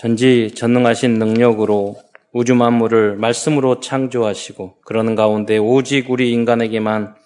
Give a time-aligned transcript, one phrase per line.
[0.00, 1.98] 전지 전능하신 능력으로
[2.32, 7.16] 우주 만물을 말씀으로 창조하시고 그러는 가운데 오직 우리 인간에게만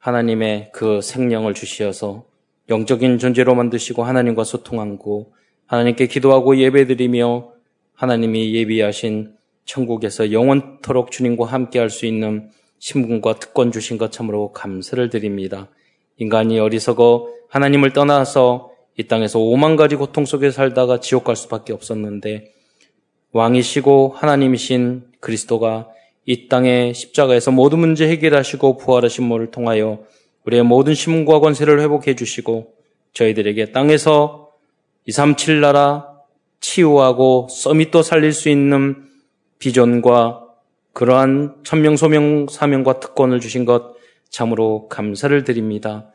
[0.00, 2.24] 하나님의 그 생명을 주시어서
[2.68, 5.32] 영적인 존재로 만드시고 하나님과 소통하고
[5.66, 7.52] 하나님께 기도하고 예배드리며
[7.94, 12.50] 하나님이 예비하신 천국에서 영원토록 주님과 함께 할 수 있는
[12.80, 15.68] 신분과 특권 주신 것 참으로 감사를 드립니다.
[16.16, 22.52] 인간이 어리석어 하나님을 떠나서 이 땅에서 오만 가지 고통 속에 살다가 지옥 갈 수밖에 없었는데
[23.30, 25.88] 왕이시고 하나님이신 그리스도가
[26.26, 30.00] 이 땅의 십자가에서 모든 문제 해결하시고 부활하신 모를 통하여
[30.44, 32.74] 우리의 모든 신문과 권세를 회복해 주시고
[33.12, 34.50] 저희들에게 땅에서
[35.06, 36.08] 237 나라
[36.60, 39.06] 치유하고 서밋도 살릴 수 있는
[39.60, 40.44] 비전과
[40.92, 43.94] 그러한 천명 소명 사명과 특권을 주신 것
[44.28, 46.10] 참으로 감사를 드립니다.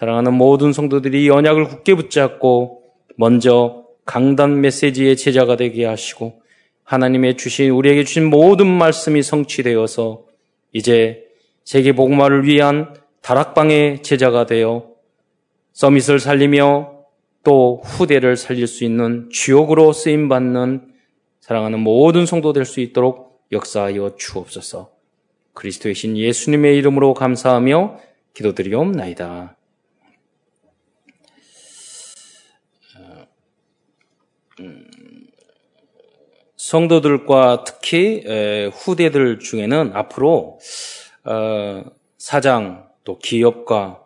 [0.00, 2.84] 사랑하는 모든 성도들이 언약을 굳게 붙잡고
[3.16, 6.40] 먼저 강단 메시지의 제자가 되게 하시고
[6.84, 10.24] 하나님의 주신 우리에게 주신 모든 말씀이 성취되어서
[10.72, 11.24] 이제
[11.64, 14.88] 세계 복음화를 위한 다락방의 제자가 되어
[15.74, 16.94] 서밋을 살리며
[17.44, 20.92] 또 후대를 살릴 수 있는 주역으로 쓰임 받는
[21.40, 24.90] 사랑하는 모든 성도 될 수 있도록 역사하여 주옵소서.
[25.52, 27.98] 그리스도의 신 예수님의 이름으로 감사하며
[28.32, 29.56] 기도드리옵나이다.
[36.56, 38.24] 성도들과 특히
[38.72, 40.58] 후대들 중에는 앞으로
[41.24, 41.84] 어,
[42.18, 44.04] 사장 또 기업가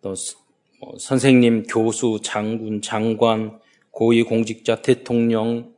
[0.00, 3.58] 또뭐 선생님, 교수, 장군, 장관,
[3.90, 5.74] 고위공직자, 대통령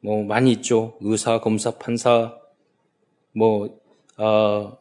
[0.00, 0.96] 뭐 많이 있죠.
[1.00, 2.36] 의사, 검사, 판사,
[3.32, 3.78] 뭐
[4.16, 4.78] 어,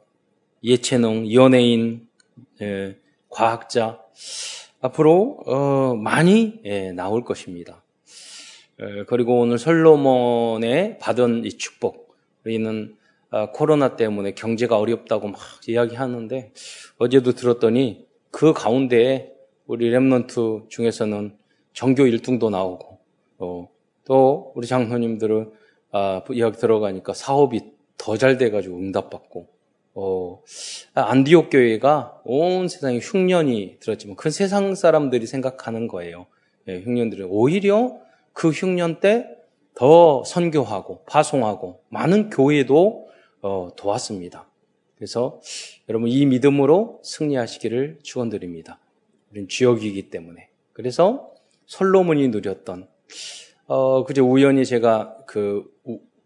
[0.64, 2.08] 예체능, 연예인,
[2.62, 2.98] 예,
[3.30, 4.00] 과학자
[4.80, 7.84] 앞으로 어, 많이 예, 나올 것입니다.
[9.08, 12.16] 그리고 오늘 솔로몬의 받은 이 축복.
[12.46, 12.96] 우리는
[13.30, 16.54] 아, 코로나 때문에 경제가 어렵다고 막 이야기하는데
[16.98, 21.36] 어제도 들었더니 그 가운데 우리 랩런트 중에서는
[21.74, 23.00] 전교 1등도 나오고
[23.40, 23.70] 어,
[24.06, 25.52] 또 우리 장로님들은
[25.92, 27.62] 아, 이야기 들어가니까 사업이
[27.98, 29.48] 더 잘 돼가지고 응답받고
[29.96, 30.44] 어,
[30.94, 36.28] 안디옥 교회가 온 세상에 흉년이 들었지만 그 세상 사람들이 생각하는 거예요.
[36.68, 37.98] 예, 흉년들은 오히려
[38.38, 39.38] 그 흉년 때
[39.78, 43.10] 더 선교하고 파송하고 많은 교회도
[43.44, 44.50] 어, 도왔습니다.
[44.96, 45.40] 그래서
[45.88, 48.80] 여러분 이 믿음으로 승리하시기를 축원드립니다.
[49.30, 50.50] 우리는 주역이기 때문에.
[50.74, 51.32] 그래서
[51.68, 52.88] 솔로몬이 누렸던
[53.68, 55.66] 어 그제 우연히 제가 그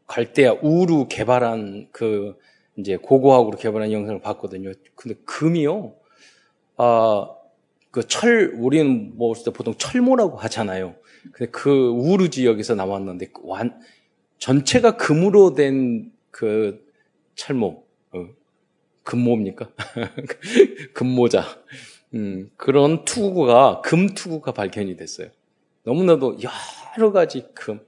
[0.07, 2.37] 갈대아 우루 개발한 그
[2.77, 4.71] 이제 고고학으로 개발한 영상을 봤거든요.
[4.95, 5.93] 근데 금이요.
[6.77, 7.41] 아
[7.91, 10.95] 그 철 우리는 뭐 보통 철모라고 하잖아요.
[11.31, 13.79] 근데 그 우루 지역에서 나왔는데 완
[14.39, 16.83] 전체가 금으로 된 그
[17.35, 17.83] 철모
[18.13, 18.27] 어,
[19.03, 19.69] 금모입니까?
[20.93, 21.45] 금모자.
[22.13, 25.27] 음, 그런 투구가 금 투구가 발견이 됐어요.
[25.83, 26.39] 너무나도
[26.97, 27.79] 여러 가지 금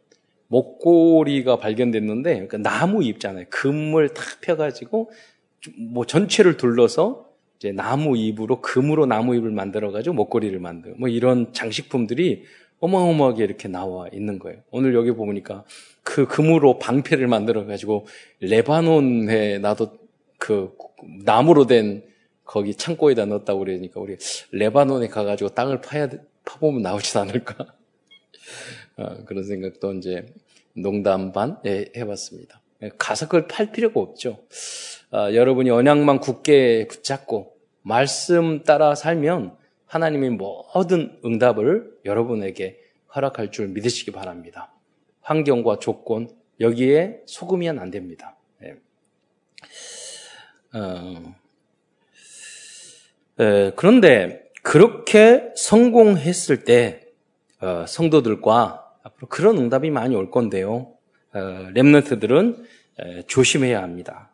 [0.47, 3.45] 목걸이가 발견됐는데 그러니까 나무 잎잖아요.
[3.49, 5.11] 금을 탁 펴가지고
[5.77, 12.43] 뭐 전체를 둘러서 이제 나무 잎으로 금으로 나무 잎을 만들어가지고 목걸이를 만들 뭐 이런 장식품들이
[12.83, 14.59] 어마어마하게 이렇게 나와 있는 거예요.
[14.69, 15.63] 오늘 여기 보니까
[16.03, 18.05] 그 금으로 방패를 만들어 가지고
[18.41, 19.97] 레바논에 나도
[20.37, 20.75] 그
[21.23, 22.03] 나무로 된
[22.43, 24.17] 거기 창고에다 넣었다고 그러니까 우리
[24.51, 26.09] 레바논에 가가지고 땅을 파야
[26.43, 27.73] 파보면 나오지 않을까
[28.97, 30.25] 어, 그런 생각도 이제
[30.75, 32.59] 농담 반 예, 해봤습니다.
[32.81, 34.39] 예, 가서 그걸 팔 필요가 없죠.
[35.11, 39.55] 아, 여러분이 언약만 굳게 붙잡고 말씀 따라 살면
[39.93, 42.79] 하나님이 모든 응답을 여러분에게
[43.13, 44.73] 허락할 줄 믿으시기 바랍니다.
[45.21, 48.35] 환경과 조건 여기에 속으면 안 됩니다.
[48.57, 48.75] 네.
[50.73, 51.35] 어,
[53.39, 57.05] 에, 그런데 그렇게 성공했을 때
[57.61, 60.91] 어, 성도들과 앞으로 그런 응답이 많이 올 건데요.
[61.33, 62.65] 어, 랩런트들은
[62.97, 64.31] 에, 조심해야 합니다.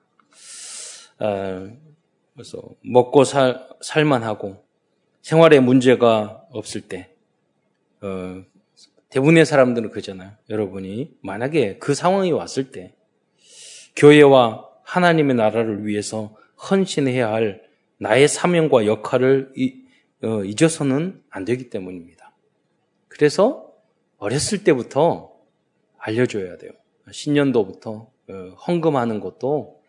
[1.20, 1.70] 어,
[2.34, 4.69] 그래서 먹고 살, 살만하고
[5.21, 7.10] 생활에 문제가 없을 때,
[8.01, 8.44] 어,
[9.10, 10.31] 대부분의 사람들은 그잖아요.
[10.50, 12.94] 여러분이 만약에 그 상황이 왔을 때,
[13.95, 16.36] 교회와 하나님의 나라를 위해서
[16.69, 17.63] 헌신해야 할
[17.98, 19.54] 나의 사명과 역할을
[20.24, 22.31] 어, 잊어서는 안 되기 때문입니다.
[23.07, 23.74] 그래서
[24.18, 25.33] 어렸을 때부터
[25.98, 26.71] 알려줘야 돼요.
[27.12, 27.92] 신년도부터
[28.30, 28.33] 어,
[28.68, 29.81] 헌금하는 것도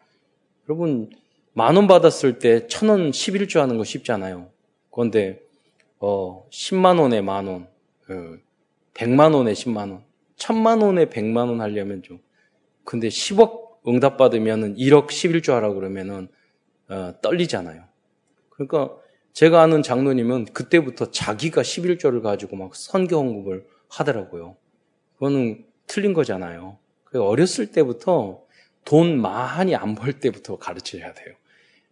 [0.68, 1.10] 여러분
[1.52, 4.48] 만 원 받았을 때 천원 11조 하는 거 쉽잖아요.
[4.92, 5.40] 그런데
[6.00, 7.68] 어 10만 원에 만 원,
[8.08, 8.36] 어,
[8.94, 10.04] 100만 원에 10만 원
[10.36, 12.18] 천만 원에 백만 원 하려면 좀.
[12.84, 16.28] 근데 10억 응답 받으면은 1억 11조 하라고 그러면은,
[16.88, 17.84] 어, 떨리잖아요.
[18.50, 18.96] 그러니까
[19.32, 24.56] 제가 아는 장로님은 그때부터 자기가 11조를 가지고 막 선교 홍급을 하더라고요.
[25.14, 26.78] 그거는 틀린 거잖아요.
[27.14, 28.42] 어렸을 때부터
[28.84, 31.34] 돈 많이 안 벌 때부터 가르쳐야 돼요.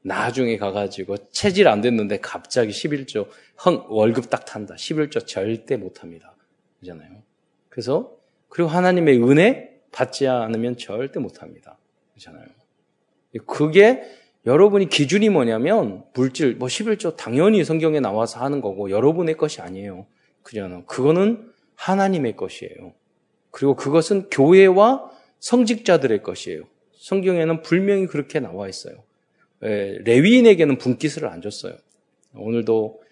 [0.03, 3.29] 나중에 가가지고 체질 안 됐는데 갑자기 11조
[3.65, 4.75] 헝, 월급 딱 탄다.
[4.75, 6.35] 11조 절대 못 합니다.
[6.81, 7.23] 그잖아요.
[7.69, 8.13] 그래서
[8.49, 11.79] 그리고 하나님의 은혜 받지 않으면 절대 못 합니다.
[12.15, 12.47] 그잖아요.
[13.47, 14.03] 그게
[14.47, 20.07] 여러분이 기준이 뭐냐면 물질 뭐 11조 당연히 성경에 나와서 하는 거고 여러분의 것이 아니에요.
[20.43, 20.85] 그잖아요.
[20.87, 22.95] 그거는 하나님의 것이에요.
[23.51, 25.11] 그리고 그것은 교회와
[25.41, 26.65] 성직자들의 것이에요.
[26.93, 29.05] 성경에는 분명히 그렇게 나와 있어요.
[29.61, 31.75] 레위인에게는 분깃을 안 줬어요.
[32.35, 33.03] 오늘도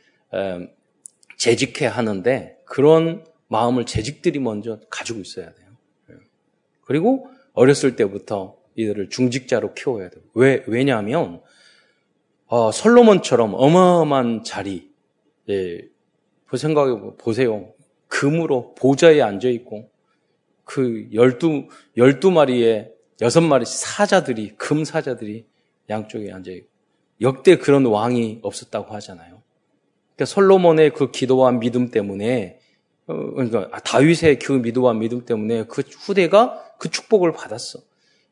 [1.36, 5.68] 재직해 하는데 그런 마음을 재직들이 먼저 가지고 있어야 돼요.
[6.10, 6.14] 예.
[6.82, 10.22] 그리고 어렸을 때부터 이들을 중직자로 키워야 돼요.
[10.34, 11.40] 왜, 왜냐하면,
[12.46, 14.90] 어, 솔로몬처럼 어마어마한 자리,
[15.48, 15.80] 예,
[16.46, 17.72] 그 생각해 보세요.
[18.08, 19.90] 금으로 보좌에 앉아 있고,
[20.64, 25.46] 그 열두, 열두 마리의 여섯 마리 사자들이, 금 사자들이
[25.88, 26.68] 양쪽에 앉아있고,
[27.20, 29.42] 역대 그런 왕이 없었다고 하잖아요.
[30.14, 32.58] 그러니까 솔로몬의 그 기도와 믿음 때문에,
[33.06, 37.80] 어, 그러니까 다윗의 그 기도와 믿음 때문에 그 후대가 그 축복을 받았어.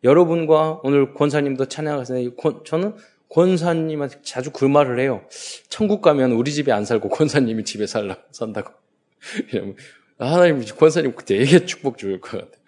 [0.03, 2.31] 여러분과 오늘 권사님도 찬양하세요.
[2.67, 2.95] 저는
[3.31, 5.27] 권사님한테 자주 그 말을 해요.
[5.69, 8.73] 천국 가면 우리 집에 안 살고 권사님이 집에 살라, 산다고.
[10.19, 12.65] 하나님, 권사님 되게 축복 줄 것 같아요.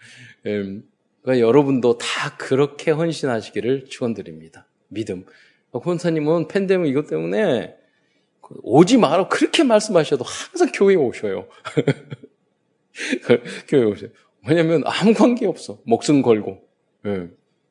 [0.46, 0.82] 음,
[1.22, 4.65] 그러니까 여러분도 다 그렇게 헌신하시기를 축원드립니다.
[4.88, 5.24] 믿음.
[5.72, 7.76] 권사님은 팬데믹 이것 때문에
[8.62, 11.46] 오지 마라 그렇게 말씀하셔도 항상 교회에 오셔요.
[13.68, 14.10] 교회에 오셔요.
[14.48, 15.78] 왜냐면 아무 관계 없어.
[15.84, 16.62] 목숨 걸고.
[17.06, 17.28] 예.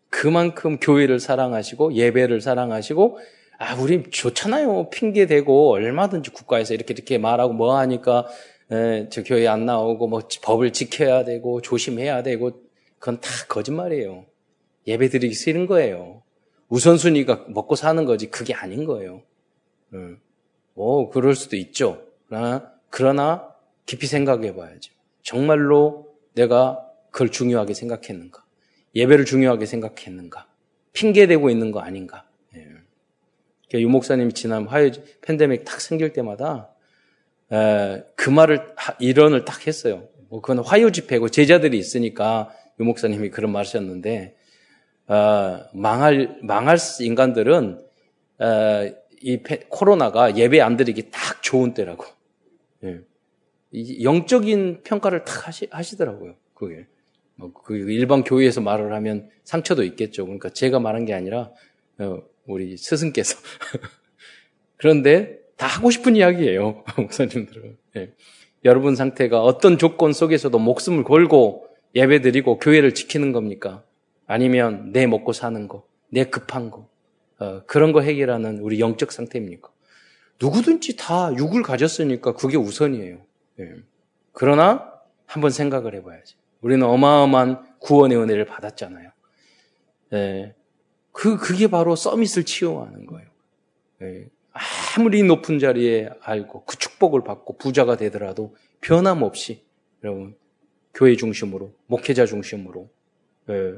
[0.09, 3.19] 그만큼 교회를 사랑하시고 예배를 사랑하시고
[3.57, 8.25] 아 우리 좋잖아요 핑계 대고 얼마든지 국가에서 이렇게 이렇게 말하고 뭐 하니까
[8.71, 12.51] 에, 예, 저 교회 안 나오고 뭐 법을 지켜야 되고 조심해야 되고
[12.99, 14.25] 그건 다 거짓말이에요
[14.87, 16.21] 예배 드리기 싫은 거예요
[16.69, 19.21] 우선순위가 먹고 사는 거지 그게 아닌 거예요
[19.93, 20.19] 음.
[20.73, 24.91] 뭐 그럴 수도 있죠 그러나, 그러나 깊이 생각해 봐야죠
[25.21, 28.45] 정말로 내가 그걸 중요하게 생각했는가
[28.95, 30.47] 예배를 중요하게 생각했는가?
[30.93, 32.25] 핑계대고 있는 거 아닌가?
[32.55, 32.59] 예.
[33.67, 34.89] 그러니까 유 목사님이 지난 화요
[35.21, 36.69] 팬데믹 딱 생길 때마다
[37.51, 40.07] 에, 그 말을 일언을 딱 했어요.
[40.29, 44.37] 뭐 그건 화요 집회고 제자들이 있으니까 유 목사님이 그런 말하셨는데
[45.07, 47.79] 어, 망할 망할 인간들은
[48.39, 48.45] 어,
[49.21, 52.05] 이 코로나가 예배 안 드리기 딱 좋은 때라고.
[52.83, 53.01] 예.
[54.03, 56.35] 영적인 평가를 딱 하시, 하시더라고요.
[56.53, 56.85] 그게.
[57.35, 60.25] 뭐 그 일반 교회에서 말을 하면 상처도 있겠죠.
[60.25, 61.51] 그러니까 제가 말한 게 아니라
[61.99, 63.37] 어, 우리 스승께서
[64.77, 67.77] 그런데 다 하고 싶은 이야기예요, 목사님들은.
[67.95, 68.13] 네.
[68.63, 73.83] 여러분 상태가 어떤 조건 속에서도 목숨을 걸고 예배 드리고 교회를 지키는 겁니까?
[74.27, 76.87] 아니면 내 먹고 사는 거, 내 급한 거,
[77.39, 79.69] 어, 그런 거 해결하는 우리 영적 상태입니까?
[80.41, 83.17] 누구든지 다 육을 가졌으니까 그게 우선이에요.
[83.57, 83.75] 네.
[84.31, 84.91] 그러나
[85.25, 86.35] 한번 생각을 해봐야지.
[86.61, 89.11] 우리는 어마어마한 구원의 은혜를 받았잖아요.
[90.13, 90.55] 예.
[91.11, 93.29] 그, 그게 바로 서밋을 치유하는 거예요.
[94.01, 94.29] 예.
[94.97, 99.63] 아무리 높은 자리에 알고 그 축복을 받고 부자가 되더라도 변함없이
[100.03, 100.35] 여러분
[100.93, 102.89] 교회 중심으로 목회자 중심으로
[103.49, 103.73] 예.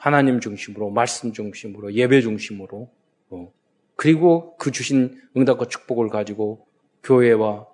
[0.00, 2.90] 하나님 중심으로 말씀 중심으로 예배 중심으로
[3.28, 3.52] 어.
[3.96, 6.66] 그리고 그 주신 응답과 축복을 가지고
[7.02, 7.66] 교회와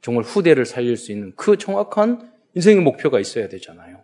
[0.00, 4.00] 정말 후대를 살릴 수 있는 그 정확한 인생의 목표가 있어야 되잖아요.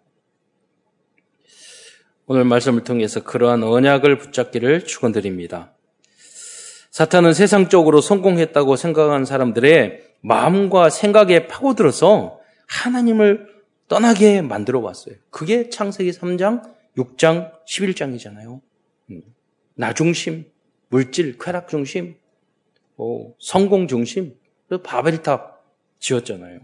[2.26, 5.72] 오늘 말씀을 통해서 그러한 언약을 붙잡기를 축원드립니다.
[6.90, 13.46] 사탄은 세상적으로 성공했다고 생각한 사람들의 마음과 생각에 파고들어서 하나님을
[13.86, 15.14] 떠나게 만들어 왔어요.
[15.30, 18.60] 그게 창세기 3장, 6장, 11장이잖아요.
[19.10, 19.22] 음.
[19.74, 20.44] 나 중심,
[20.88, 22.16] 물질, 쾌락 중심,
[22.96, 24.34] 뭐 성공 중심,
[24.82, 25.64] 바벨탑
[26.00, 26.60] 지었잖아요.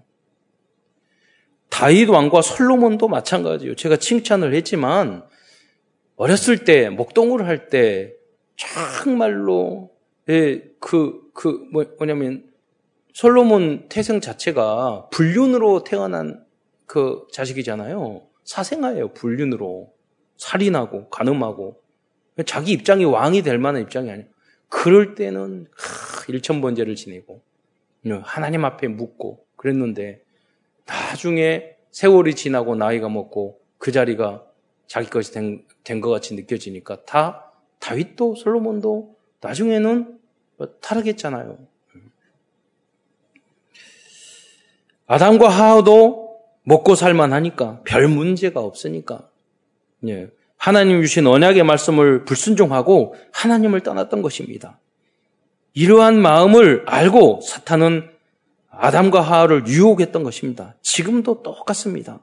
[1.70, 3.74] 다윗 왕과 솔로몬도 마찬가지예요.
[3.74, 5.24] 제가 칭찬을 했지만
[6.16, 8.14] 어렸을 때, 목동을 할 때,
[8.56, 9.90] 정말로,
[10.28, 12.44] 예, 그, 그, 뭐, 뭐냐면,
[13.12, 16.44] 솔로몬 태생 자체가 불륜으로 태어난
[16.86, 18.22] 그 자식이잖아요.
[18.44, 19.92] 사생아예요, 불륜으로.
[20.44, 21.80] 살인하고, 간음하고.
[22.46, 24.28] 자기 입장이 왕이 될 만한 입장이 아니에요.
[24.68, 27.42] 그럴 때는, 하, 일천번제를 지내고,
[28.22, 30.24] 하나님 앞에 묻고, 그랬는데,
[30.86, 34.44] 나중에 세월이 지나고 나이가 먹고 그 자리가
[34.86, 40.18] 자기 것이 된, 된것 같이 느껴지니까 다 다윗도 솔로몬도 나중에는
[40.80, 41.58] 타락했잖아요.
[45.06, 49.33] 아담과 하하도 먹고 살만하니까 별 문제가 없으니까 예.
[50.56, 54.78] 하나님 주신 언약의 말씀을 불순종하고 하나님을 떠났던 것입니다.
[55.74, 58.08] 이러한 마음을 알고 사탄은
[58.70, 60.74] 아담과 하하를 유혹했던 것입니다.
[60.82, 62.20] 지금도 똑같습니다.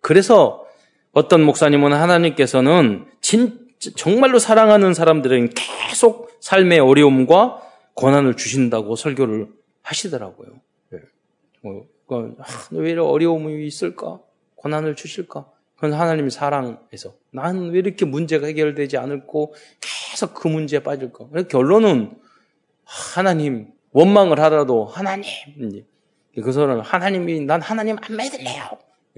[0.00, 0.64] 그래서
[1.12, 5.50] 어떤 목사님은 하나님께서는 진, 정말로 사랑하는 사람들은
[5.88, 7.62] 계속 삶의 어려움과
[7.94, 9.48] 고난을 주신다고 설교를
[9.82, 10.48] 하시더라고요.
[10.90, 10.98] 네.
[11.64, 11.82] 어,
[12.70, 14.20] 왜 이렇게 어려움이 있을까?
[14.56, 15.46] 고난을 주실까?
[15.76, 21.28] 그건 하나님의 사랑에서 나는 왜 이렇게 문제가 해결되지 않을고 계속 그 문제에 빠질까?
[21.48, 22.12] 결론은
[22.84, 25.30] 하나님 원망을 하더라도 하나님
[26.42, 28.64] 그 사람은 하나님이 난 하나님 안 믿을래요.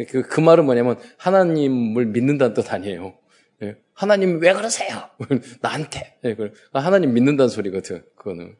[0.09, 3.15] 그, 그 말은 뭐냐면 하나님을 믿는다는 뜻 아니에요.
[3.63, 3.77] 예.
[3.93, 5.11] 하나님 왜 그러세요?
[5.61, 6.19] 나한테.
[6.25, 6.37] 예,
[6.73, 8.05] 하나님 믿는다는 소리거든.
[8.15, 8.57] 그거는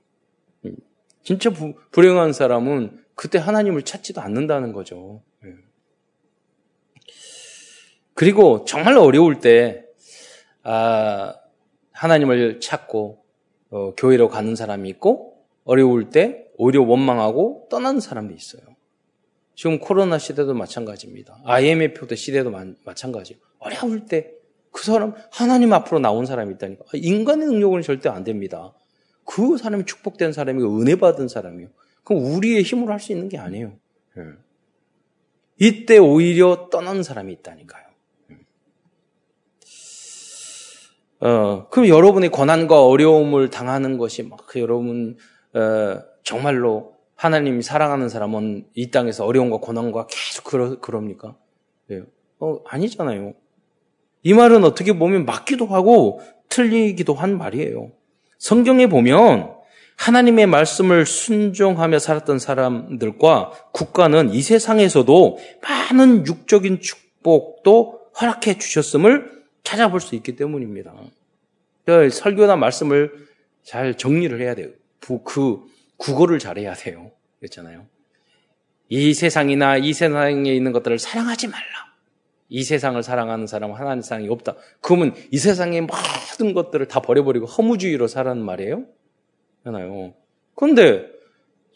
[0.65, 0.77] 음.
[1.23, 5.23] 진짜 부, 불행한 사람은 그때 하나님을 찾지도 않는다는 거죠.
[8.19, 8.25] 예.
[8.25, 9.85] 그리고 정말 어려울 때
[10.63, 11.35] 아,
[11.93, 13.25] 하나님을 찾고
[13.71, 18.63] 어, 교회로 가는 사람이 있고 어려울 때 오히려 원망하고 떠나는 사람이 있어요.
[19.55, 21.41] 지금 코로나 시대도 마찬가지입니다.
[21.45, 23.41] IMF 때 시대도 마, 마찬가지예요.
[23.59, 24.39] 어려울 때
[24.79, 26.85] 그 사람 하나님 앞으로 나온 사람이 있다니까.
[26.95, 28.73] 인간의 능력은 절대 안 됩니다.
[29.25, 31.69] 그 사람이 축복된 사람이고 은혜 받은 사람이요.
[32.05, 33.73] 그럼 우리의 힘으로 할 수 있는 게 아니에요.
[34.19, 34.23] 예.
[35.59, 37.88] 이때 오히려 떠나는 사람이 있다니까요.
[41.21, 45.17] 어, 그럼 여러분의 고난과 어려움을 당하는 것이 막 여러분
[45.55, 51.35] 어, 정말로 하나님이 사랑하는 사람은 이 땅에서 어려움과 고난과 계속 그러, 그럽니까?
[51.89, 52.03] 네.
[52.39, 53.35] 어, 아니잖아요.
[54.23, 57.91] 이 말은 어떻게 보면 맞기도 하고 틀리기도 한 말이에요.
[58.39, 59.59] 성경에 보면
[59.97, 69.38] 하나님의 말씀을 순종하며 살았던 사람들과 국가는 이 세상에서도 많은 육적인 축복도 허락해 주셨음을
[69.69, 70.95] 찾아볼 수 있기 때문입니다.
[71.85, 73.29] 그 설교나 말씀을
[73.63, 74.71] 잘 정리를 해야 돼요.
[75.01, 75.61] 그
[75.99, 77.11] 국어를 잘해야 돼요.
[77.39, 77.85] 그렇잖아요.
[78.89, 81.67] 이 세상이나 이 세상에 있는 것들을 사랑하지 말라.
[82.49, 84.57] 이 세상을 사랑하는 사람은 하나님 사랑이 없다.
[84.81, 88.87] 그러면 이 세상의 모든 것들을 다 버려버리고 허무주의로 살라는 말이에요?
[89.65, 90.15] 하나요.
[90.55, 91.11] 그런데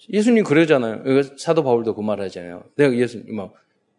[0.09, 1.03] 예수님 그러잖아요.
[1.37, 2.65] 사도 바울도 그 말 하잖아요.
[2.77, 3.53] 내가 예수님 막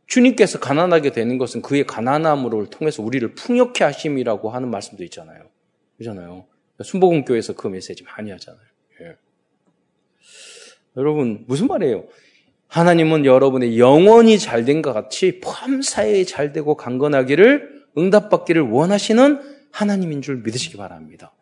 [0.08, 5.50] 주님께서 가난하게 되는 것은 그의 가난함으로 통해서 우리를 풍요케 하심이라고 하는 말씀도 있잖아요.
[5.98, 6.46] 그잖아요.
[6.84, 8.66] 순복음교회에서 그 메시지 많이 하잖아요.
[9.02, 9.16] 예.
[10.98, 12.06] 여러분 무슨 말이에요?
[12.68, 19.40] 하나님은 여러분의 영원히 잘된 것 같이 범사에 잘 되고 강건하기를 응답받기를 원하시는
[19.72, 21.34] 하나님인 줄 믿으시기 바랍니다.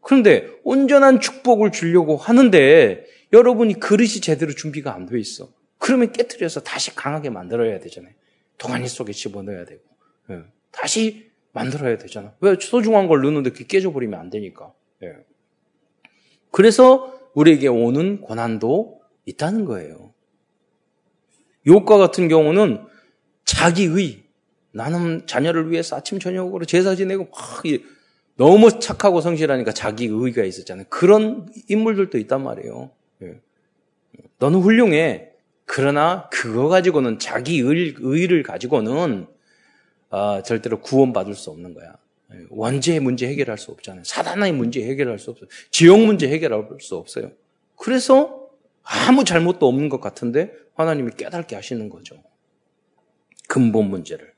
[0.00, 5.48] 그런데 온전한 축복을 주려고 하는데 여러분이 그릇이 제대로 준비가 안 돼 있어.
[5.82, 8.14] 그러면 깨뜨려서 다시 강하게 만들어야 되잖아요.
[8.56, 9.82] 동아니 속에 집어넣어야 되고.
[10.30, 10.44] 예.
[10.70, 12.36] 다시 만들어야 되잖아.
[12.40, 14.72] 왜 소중한 걸 넣는데 그게 깨져버리면 안 되니까.
[15.02, 15.16] 예.
[16.52, 20.14] 그래서 우리에게 오는 고난도 있다는 거예요.
[21.66, 22.86] 요과 같은 경우는
[23.44, 24.22] 자기의
[24.70, 27.64] 나는 자녀를 위해서 아침 저녁으로 제사 지내고 막
[28.36, 30.86] 너무 착하고 성실하니까 자기 의가 있었잖아요.
[30.90, 32.92] 그런 인물들도 있단 말이에요.
[33.22, 33.40] 예.
[34.38, 35.31] 너는 훌륭해.
[35.64, 39.26] 그러나 그거 가지고는 자기 의, 의를 가지고는
[40.10, 41.94] 어, 절대로 구원받을 수 없는 거야.
[42.50, 44.04] 원죄의 문제 해결할 수 없잖아요.
[44.04, 45.48] 사단의 문제 해결할 수 없어요.
[45.70, 47.30] 지옥 문제 해결할 수 없어요.
[47.76, 48.48] 그래서
[48.82, 52.16] 아무 잘못도 없는 것 같은데 하나님이 깨닫게 하시는 거죠.
[53.48, 54.32] 근본 문제를.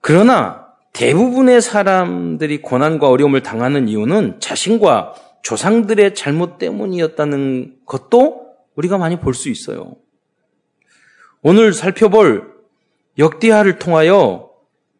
[0.00, 8.49] 그러나 대부분의 사람들이 고난과 어려움을 당하는 이유는 자신과 조상들의 잘못 때문이었다는 것도
[8.80, 9.96] 우리가 많이 볼 수 있어요.
[11.42, 12.54] 오늘 살펴볼
[13.18, 14.50] 역대하를 통하여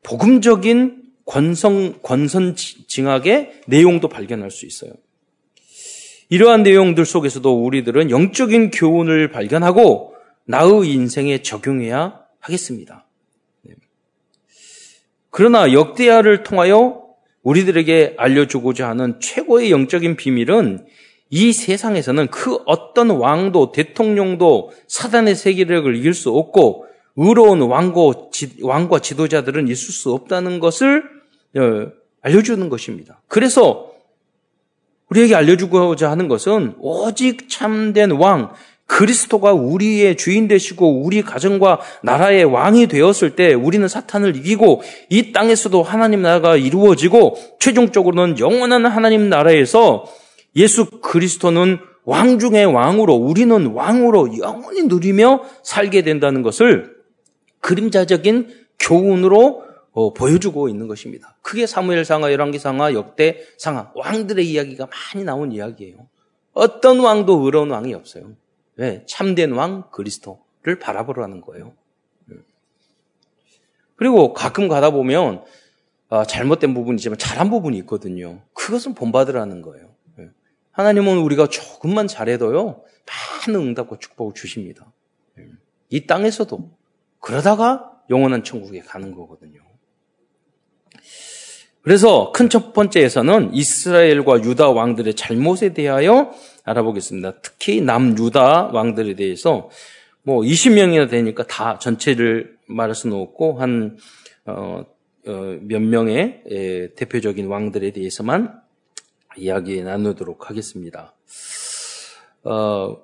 [0.02, 4.92] 복음적인 권성, 권선 징악의 내용도 발견할 수 있어요.
[6.28, 13.06] 이러한 내용들 속에서도 우리들은 영적인 교훈을 발견하고 나의 인생에 적용해야 하겠습니다.
[13.62, 13.74] 네.
[15.30, 17.04] 그러나 역대하를 통하여
[17.42, 20.86] 우리들에게 알려주고자 하는 최고의 영적인 비밀은
[21.30, 28.30] 이 세상에서는 그 어떤 왕도 대통령도 사단의 세계력을 이길 수 없고 의로운 왕고,
[28.62, 31.04] 왕과 지도자들은 있을 수 없다는 것을
[31.56, 31.86] 어,
[32.22, 33.20] 알려주는 것입니다.
[33.28, 33.90] 그래서
[35.08, 38.52] 우리에게 알려주고자 하는 것은 오직 참된 왕,
[38.86, 45.80] 그리스도가 우리의 주인 되시고 우리 가정과 나라의 왕이 되었을 때 우리는 사탄을 이기고 이 땅에서도
[45.82, 50.06] 하나님 나라가 이루어지고 최종적으로는 영원한 하나님 나라에서
[50.56, 56.96] 예수 그리스도는 왕 중의 왕으로 우리는 왕으로 영원히 누리며 살게 된다는 것을
[57.60, 61.36] 그림자적인 교훈으로 어, 보여주고 있는 것입니다.
[61.42, 66.08] 크게 사무엘상하, 열왕기상하, 역대상하 왕들의 이야기가 많이 나온 이야기예요.
[66.52, 68.34] 어떤 왕도 의로운 왕이 없어요.
[68.76, 69.04] 왜?
[69.06, 71.74] 참된 왕 그리스도를 바라보라는 거예요.
[73.96, 75.44] 그리고 가끔 가다 보면
[76.08, 78.40] 아, 잘못된 부분이지만 잘한 부분이 있거든요.
[78.54, 79.90] 그것은 본받으라는 거예요.
[80.72, 82.82] 하나님은 우리가 조금만 잘해도요,
[83.46, 84.92] 많은 응답과 축복을 주십니다.
[85.88, 86.70] 이 땅에서도.
[87.18, 89.60] 그러다가 영원한 천국에 가는 거거든요.
[91.82, 96.32] 그래서 큰 첫 번째에서는 이스라엘과 유다 왕들의 잘못에 대하여
[96.64, 97.40] 알아보겠습니다.
[97.40, 99.70] 특히 남 유다 왕들에 대해서
[100.22, 103.96] 뭐 20명이나 되니까 다 전체를 말할 수는 없고 한몇
[104.46, 104.84] 어,
[105.26, 108.59] 어, 명의 에, 대표적인 왕들에 대해서만
[109.36, 111.14] 이야기 나누도록 하겠습니다.
[112.44, 112.96] 어,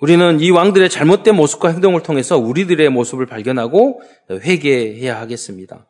[0.00, 5.86] 우리는 이 왕들의 잘못된 모습과 행동을 통해서 우리들의 모습을 발견하고 회개해야 하겠습니다.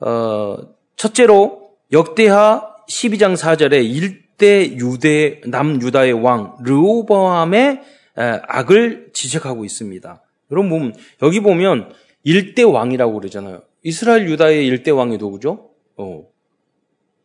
[0.00, 0.56] 어,
[0.96, 7.82] 첫째로 역대하 12장 4절에 일대 유대 남유다의 왕 르오보암의
[8.14, 10.22] 악을 지적하고 있습니다.
[10.50, 11.92] 여러분 보면 여기 보면
[12.24, 13.62] 일대 왕이라고 그러잖아요.
[13.82, 15.70] 이스라엘 유다의 일대 왕이 누구죠?
[15.96, 16.24] 어,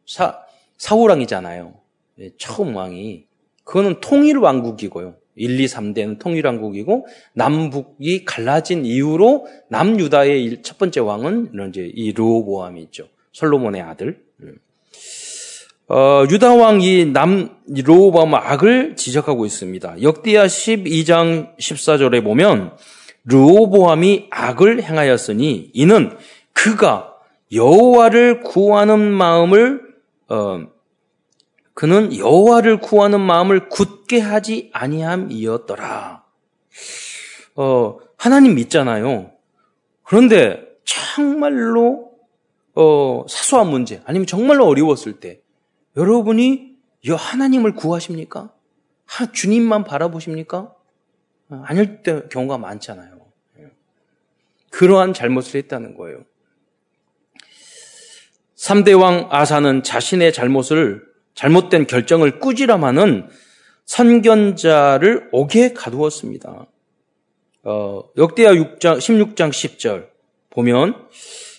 [0.05, 0.46] 사
[0.77, 1.73] 사우랑이잖아요.
[2.19, 3.25] 예, 처음 왕이.
[3.63, 5.15] 그거는 통일 왕국이고요.
[5.35, 12.81] 1, 2, 3대는 통일 왕국이고 남북이 갈라진 이후로 남유다의 첫 번째 왕은 이제 이 르호보암이
[12.83, 13.07] 있죠.
[13.33, 14.19] 솔로몬의 아들.
[15.89, 20.01] 어, 유다 왕이 남 르호보암 악을 지적하고 있습니다.
[20.01, 22.75] 역대하 12장 14절에 보면
[23.25, 26.17] 르호보암이 악을 행하였으니 이는
[26.51, 27.13] 그가
[27.53, 29.86] 여호와를 구하는 마음을
[30.29, 30.67] 어,
[31.73, 36.23] 그는 여호와를 구하는 마음을 굳게 하지 아니함이었더라.
[37.55, 39.31] 어, 하나님 믿잖아요.
[40.03, 42.11] 그런데 정말로
[42.73, 45.41] 어, 사소한 문제 아니면 정말로 어려웠을 때
[45.95, 48.51] 여러분이 하나님을 구하십니까?
[49.05, 50.73] 하, 주님만 바라보십니까?
[51.49, 53.17] 아닐 때 경우가 많잖아요.
[54.69, 56.23] 그러한 잘못을 했다는 거예요.
[58.57, 61.03] 3대 왕 아사는 자신의 잘못을
[61.35, 63.29] 잘못된 결정을 꾸지람하는
[63.85, 66.65] 선견자를 옥에 가두었습니다.
[67.63, 70.07] 어, 역대하 6장, 16장 10절
[70.49, 71.07] 보면,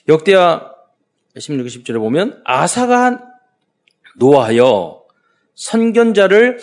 [0.08, 0.72] 역대하
[1.36, 3.22] 16장 10절에 보면, 아사가
[4.16, 5.04] 노하여
[5.54, 6.58] 선견자를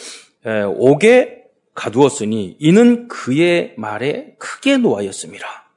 [0.75, 1.43] 옥에
[1.73, 5.71] 가두었으니, 이는 그의 말에 크게 노하였습니다.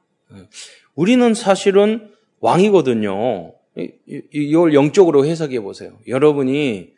[0.94, 3.57] 우리는 사실은 왕이거든요.
[4.06, 5.98] 이걸 영적으로 해석해 보세요.
[6.06, 6.94] 여러분이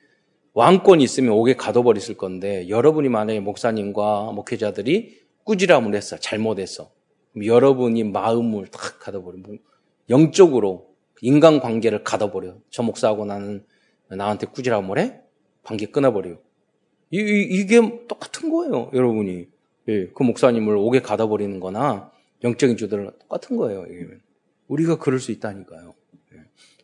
[0.55, 6.19] 왕권이 있으면 옥에 가둬버렸을 건데 여러분이 만약에 목사님과 목회자들이 꾸지람을 했어.
[6.19, 6.91] 잘못했어.
[7.45, 9.39] 여러분이 마음을 탁 가둬버려.
[9.39, 9.57] 뭐
[10.09, 12.57] 영적으로 인간 관계를 가둬버려.
[12.71, 13.65] 저 목사하고 나는
[14.09, 15.21] 나한테 꾸지람을 해?
[15.63, 16.39] 관계 끊어버려.
[17.13, 18.91] 이, 이, 게 똑같은 거예요.
[18.95, 19.49] 여러분이.
[19.89, 22.13] 예, 그 목사님을 옥에 가둬버리는 거나
[22.45, 23.87] 영적인 주들은 똑같은 거예요.
[24.69, 25.95] 우리가 그럴 수 있다니까요.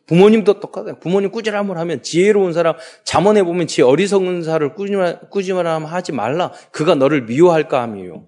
[0.07, 0.99] 부모님도 똑같아요.
[0.99, 6.51] 부모님 꾸지람을 하면 지혜로운 사람, 잠언해 보면 지 어리석은 사를 꾸지람 하지 말라.
[6.71, 8.25] 그가 너를 미워할까 함이요.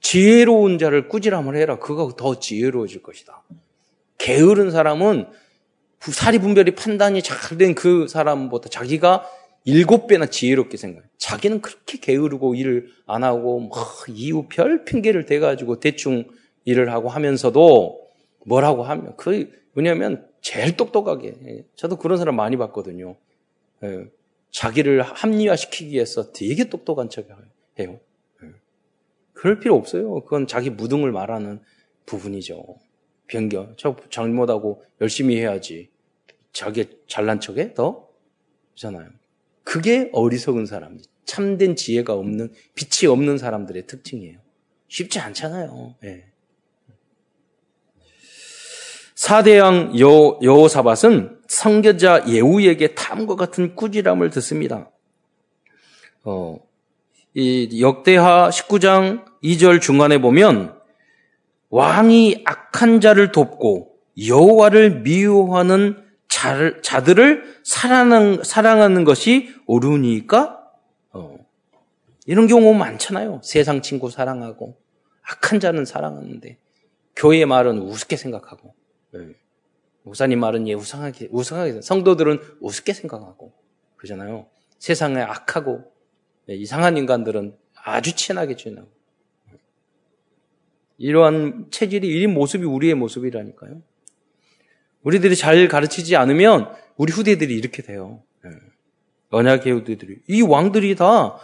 [0.00, 1.78] 지혜로운 자를 꾸지람을 해라.
[1.78, 3.42] 그가 더 지혜로워질 것이다.
[4.18, 5.26] 게으른 사람은
[6.00, 9.28] 사리 분별이 판단이 잘 된 그 사람보다 자기가
[9.64, 11.06] 일곱 배나 지혜롭게 생각해.
[11.18, 13.70] 자기는 그렇게 게으르고 일을 안 하고 뭐
[14.08, 16.24] 이후 별 핑계를 대가지고 대충
[16.64, 18.00] 일을 하고 하면서도
[18.46, 21.34] 뭐라고 하면 그 왜냐하면 제일 똑똑하게.
[21.46, 23.16] 예, 저도 그런 사람 많이 봤거든요.
[23.82, 24.06] 예,
[24.50, 27.26] 자기를 합리화시키기 위해서 되게 똑똑한 척
[27.78, 28.00] 해요.
[28.42, 28.48] 예.
[29.32, 30.22] 그럴 필요 없어요.
[30.24, 31.60] 그건 자기 무등을 말하는
[32.06, 32.76] 부분이죠.
[33.26, 33.74] 변경.
[33.76, 35.90] 저 잘못하고 열심히 해야지.
[36.52, 37.74] 자기 잘난 척해?
[37.74, 38.08] 더?
[38.74, 39.08] 잖아요.
[39.62, 44.40] 그게 어리석은 사람, 참된 지혜가 없는, 빛이 없는 사람들의 특징이에요.
[44.88, 45.94] 쉽지 않잖아요.
[46.04, 46.24] 예.
[49.20, 54.90] 사대왕 여, 여호사밧은 성교자 예후에게 탐과 같은 꾸지람을 듣습니다.
[56.24, 56.58] 어,
[57.34, 60.74] 이 역대하 19장 2절 중간에 보면
[61.68, 63.94] 왕이 악한 자를 돕고
[64.26, 66.02] 여호와를 미워하는
[66.82, 70.64] 자들을 사랑하는, 사랑하는 것이 옳으니까
[71.12, 71.36] 어,
[72.24, 73.42] 이런 경우 많잖아요.
[73.44, 74.78] 세상 친구 사랑하고
[75.30, 76.56] 악한 자는 사랑하는데
[77.16, 78.79] 교회의 말은 우습게 생각하고 네.
[80.02, 83.52] 목사님 말은 예 우상하게 우상하게 성도들은 우습게 생각하고
[83.96, 84.46] 그러잖아요.
[84.78, 85.92] 세상에 악하고
[86.46, 88.88] 네, 이상한 인간들은 아주 친하게 지내고
[90.98, 93.82] 이러한 체질이 이 모습이 우리의 모습이라니까요.
[95.02, 98.22] 우리들이 잘 가르치지 않으면 우리 후대들이 이렇게 돼요.
[98.44, 98.50] 네.
[99.30, 101.38] 언약의 후대들이 이 왕들이 다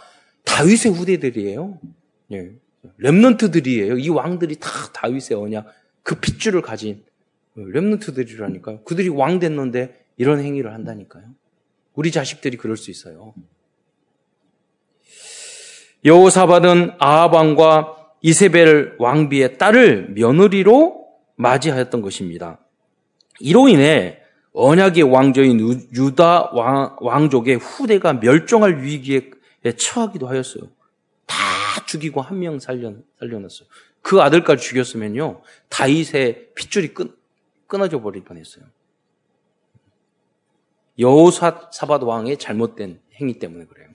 [0.45, 1.79] 다윗의 후대들이에요.
[2.33, 2.51] 예.
[2.97, 3.97] 렘넌트들이에요.
[3.97, 5.67] 이 왕들이 다 다윗의 언약
[6.03, 7.03] 그 핏줄을 가진
[7.65, 8.83] 렘넌트들이라니까요.
[8.83, 11.25] 그들이 왕 됐는데 이런 행위를 한다니까요.
[11.93, 13.33] 우리 자식들이 그럴 수 있어요.
[16.05, 22.59] 여호사밧은 아합왕과 이세벨 왕비의 딸을 며느리로 맞이하였던 것입니다.
[23.39, 24.19] 이로 인해
[24.53, 25.59] 언약의 왕조인
[25.93, 29.29] 유다 왕, 족의 후대가 멸종할 위기에
[29.77, 30.63] 처하기도 하였어요.
[31.27, 31.35] 다
[31.85, 33.67] 죽이고 한 명 살려, 살려놨어요.
[34.01, 37.13] 그 아들까지 죽였으면요, 다윗의 핏줄이 끊,
[37.67, 38.65] 끊어져 버릴 뻔했어요.
[40.99, 43.89] 여호사밧 왕의 잘못된 행위 때문에 그래요.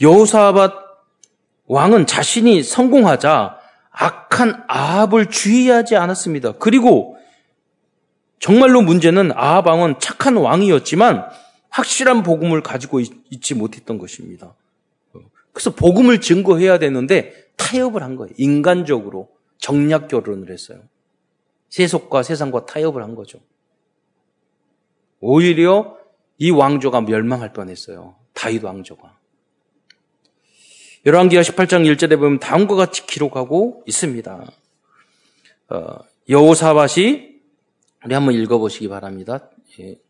[0.00, 0.86] 여호사밧
[1.66, 3.58] 왕은 자신이 성공하자
[3.90, 6.52] 악한 아합을 주의하지 않았습니다.
[6.52, 7.16] 그리고
[8.38, 11.28] 정말로 문제는 아합 왕은 착한 왕이었지만
[11.70, 14.54] 확실한 복음을 가지고 있지 못했던 것입니다.
[15.52, 18.32] 그래서 복음을 증거해야 되는데 타협을 한 거예요.
[18.36, 20.80] 인간적으로 정략 결혼을 했어요.
[21.68, 23.40] 세속과 세상과 타협을 한 거죠.
[25.20, 25.98] 오히려
[26.38, 28.16] 이 왕조가 멸망할 뻔했어요.
[28.34, 29.18] 다윗 왕조가.
[31.06, 34.50] 열왕기하 18장 1절에 보면 다음과 같이 기록하고 있습니다.
[35.68, 35.98] 어,
[36.28, 37.36] 여호사밭이
[38.04, 39.50] 우리 한번 읽어보시기 바랍니다.
[39.80, 40.00] 예.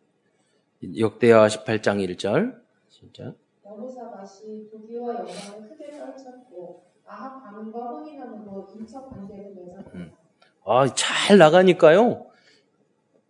[0.99, 3.35] 역대하 18장 1절 진짜.
[3.65, 10.26] 여호사밭이 부귀와 영광을 크게 떨쳤고 아합 가문과 혼인함으로 인척 관계를 맺었다.
[10.67, 10.71] 음.
[10.71, 12.27] 아, 잘 나가니까요.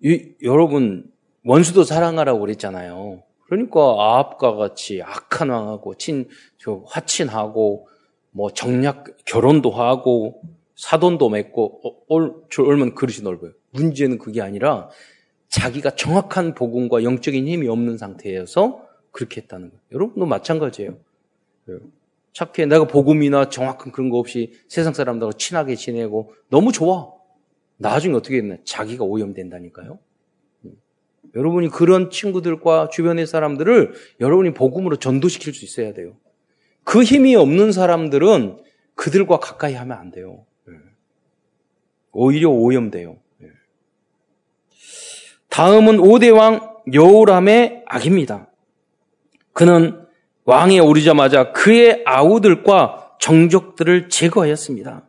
[0.03, 1.11] 이, 여러분
[1.45, 3.23] 원수도 사랑하라고 그랬잖아요.
[3.47, 7.89] 그러니까 아합과 같이 악한 왕하고 친, 저 화친하고
[8.33, 10.43] 뭐 정략 결혼도 하고
[10.75, 13.53] 사돈도 맺고 어, 얼, 저 얼마나 그릇이 넓어요.
[13.71, 14.91] 문제는 그게 아니라
[15.49, 19.81] 자기가 정확한 복음과 영적인 힘이 없는 상태에서 그렇게 했다는 거예요.
[19.93, 20.97] 여러분도 마찬가지예요.
[22.33, 22.67] 착해.
[22.67, 27.16] 내가 복음이나 정확한 그런 거 없이 세상 사람들하고 친하게 지내고 너무 좋아.
[27.79, 28.57] 나중에 어떻게 됐나?
[28.65, 29.99] 자기가 오염된다니까요.
[31.35, 36.17] 여러분이 그런 친구들과 주변의 사람들을 여러분이 복음으로 전도시킬 수 있어야 돼요.
[36.85, 38.59] 그 힘이 없는 사람들은
[38.95, 40.47] 그들과 가까이 하면 안 돼요.
[40.69, 40.73] 예.
[42.13, 43.19] 오히려 오염돼요.
[43.43, 43.47] 예.
[45.49, 48.51] 다음은 5대왕 여호람의 악입니다.
[49.53, 50.07] 그는
[50.45, 55.09] 왕에 오르자마자 그의 아우들과 정족들을 제거하였습니다.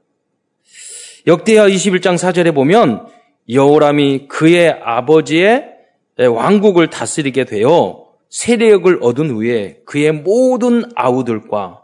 [1.27, 3.05] 역대하 21장 4절에 보면
[3.49, 5.75] 여호람이 그의 아버지의
[6.17, 11.83] 왕국을 다스리게 되어 세력을 얻은 후에 그의 모든 아우들과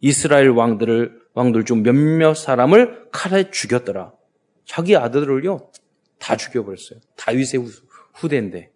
[0.00, 4.12] 이스라엘 왕들을 왕들 중 몇몇 사람을 칼에 죽였더라.
[4.66, 5.70] 자기 아들을요
[6.18, 7.00] 다 죽여버렸어요.
[7.16, 7.64] 다윗의
[8.12, 8.70] 후대인데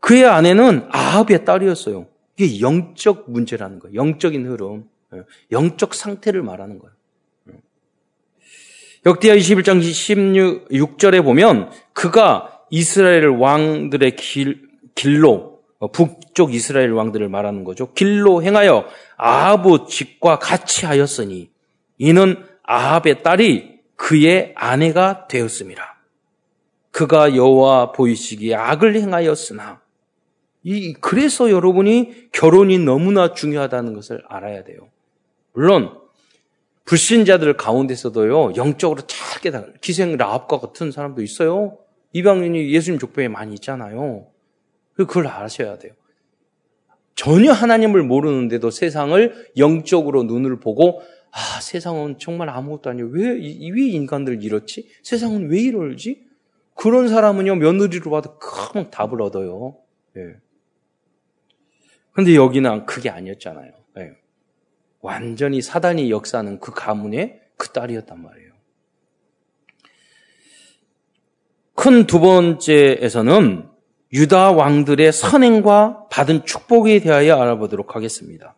[0.00, 2.06] 그의 아내는 아합의 딸이었어요.
[2.38, 3.94] 이게 영적 문제라는 거예요.
[3.94, 6.97] 영적인 흐름, 예, 영적 상태를 말하는 거예요.
[9.08, 9.10] 예.
[9.10, 17.92] 역대하 21장 16절에 보면 그가 이스라엘 왕들의 길, 길로 어, 북쪽 이스라엘 왕들을 말하는 거죠.
[17.94, 21.50] 길로 행하여 아합의 집과 같이 하였으니
[21.96, 25.96] 이는 아합의 딸이 그의 아내가 되었습니다.
[26.90, 29.80] 그가 여호와 보이시기에 악을 행하였으나
[30.64, 34.88] 이 그래서 여러분이 결혼이 너무나 중요하다는 것을 알아야 돼요.
[35.54, 36.07] 물론
[36.88, 41.76] 불신자들 가운데서도요 영적으로 잘 깨달아 기생 라합과 같은 사람도 있어요.
[42.14, 44.26] 이방인이 예수님 족보에 많이 있잖아요.
[44.94, 45.92] 그걸 아셔야 돼요.
[47.14, 53.08] 전혀 하나님을 모르는데도 세상을 영적으로 눈을 보고 아 세상은 정말 아무것도 아니에요.
[53.08, 54.88] 왜, 왜 인간들 이렇지?
[55.02, 56.26] 세상은 왜 이럴지?
[56.74, 59.76] 그런 사람은요 며느리로 봐도 큰 답을 얻어요.
[60.16, 60.36] 예.
[62.12, 63.77] 근데 여기는 그게 아니었잖아요.
[65.08, 65.12] 예.
[65.12, 68.48] 완전히 사단이 역사하는 그 가문의 그 딸이었단 말이에요.
[71.74, 73.68] 큰 두 번째에서는
[74.12, 78.56] 유다 왕들의 선행과 받은 축복에 대하여 알아보도록 하겠습니다.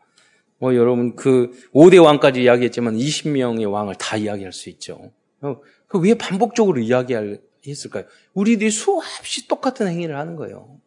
[0.58, 5.10] 뭐 여러분 그 5대 왕까지 이야기했지만 20명의 왕을 다 이야기할 수 있죠.
[5.40, 5.56] 어,
[5.88, 8.04] 그왜 반복적으로 이야기했을까요?
[8.34, 10.78] 우리들이 수없이 똑같은 행위를 하는 거예요.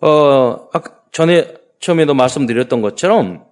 [0.00, 0.68] 어,
[1.12, 3.44] 전에 처음에도 말씀드렸던 것처럼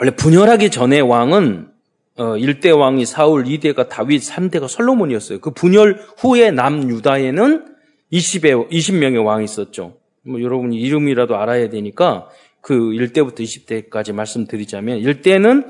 [0.00, 1.68] 원래 분열하기 전에 왕은
[2.16, 5.38] 어, 1대 왕이 사울, 2대가 다윗, 3대가 솔로몬이었어요.
[5.38, 7.64] 그 분열 후에 남유다에는
[8.12, 9.94] 20의, 20명의 왕이 있었죠.
[10.22, 12.28] 뭐 여러분이 이름이라도 알아야 되니까
[12.60, 15.68] 그 1대부터 20대까지 말씀드리자면 1대는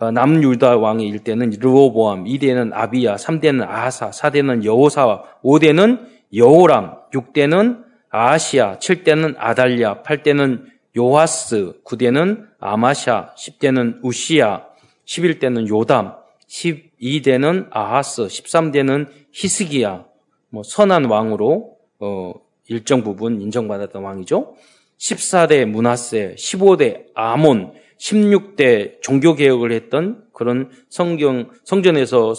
[0.00, 8.78] 어, 남유다 왕의 1대는 르호보암, 2대는 아비야, 3대는 아사, 4대는 여호사, 5대는 여호람, 6대는 아시아,
[8.78, 14.66] 7대는 아달랴, 8대는 요하스, 9대는 아마샤, 10대는 우시야,
[15.06, 16.14] 11대는 요담,
[16.48, 20.06] 12대는 아하스, 13대는 히스기야,
[20.50, 22.34] 뭐 선한 왕으로 어,
[22.68, 24.54] 일정 부분 인정받았던 왕이죠.
[24.98, 32.34] 14대 문하세, 15대 아몬, 16대 종교 개혁을 했던 그런 성경, 성전에서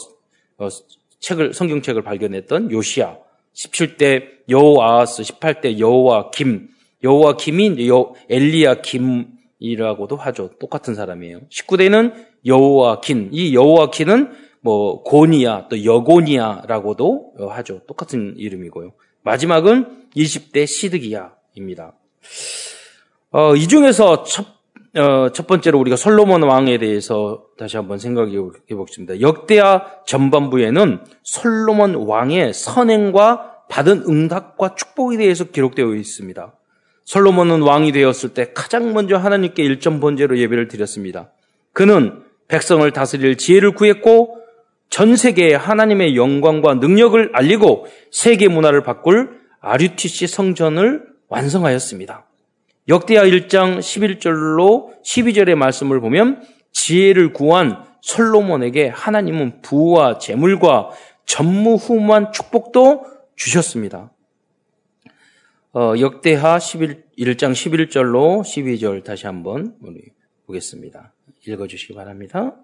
[0.57, 0.67] 어,
[1.19, 3.17] 책을, 성경책을 발견했던 요시아,
[3.53, 6.69] 17대 여호아스, 18대 여호와 김,
[7.03, 10.51] 여호와 김이 여, 엘리야 김이라고도 하죠.
[10.59, 11.41] 똑같은 사람이에요.
[11.49, 12.13] 19대는
[12.45, 14.31] 여호와 긴, 이 여호와 긴은
[14.61, 17.81] 뭐 고니야 또 여고니야라고도 하죠.
[17.87, 18.91] 똑같은 이름이고요.
[19.23, 21.93] 마지막은 20대 시드기야입니다.
[23.31, 24.45] 어, 이 중에서 첫,
[24.95, 28.35] 어, 첫 번째로 우리가 솔로몬 왕에 대해서 다시 한번 생각해
[28.69, 29.21] 보겠습니다.
[29.21, 36.53] 역대하 전반부에는 솔로몬 왕의 선행과 받은 응답과 축복에 대해서 기록되어 있습니다.
[37.09, 41.31] 솔로몬은 왕이 되었을 때 가장 먼저 하나님께 일점 번제로 예배를 드렸습니다.
[41.73, 44.37] 그는 백성을 다스릴 지혜를 구했고
[44.91, 52.27] 전 세계에 하나님의 영광과 능력을 알리고 세계 문화를 바꿀 아류티시 성전을 완성하였습니다.
[52.89, 56.43] 역대하 1장 11절로 12절의 말씀을 보면
[56.73, 60.91] 지혜를 구한 솔로몬에게 하나님은 부와 재물과
[61.25, 64.11] 전무후무한 축복도 주셨습니다.
[65.71, 70.11] 어, 역대하 11, 1장 11절로 12절 다시 한번 우리
[70.47, 71.13] 보겠습니다.
[71.45, 72.57] 읽어주시기 바랍니다.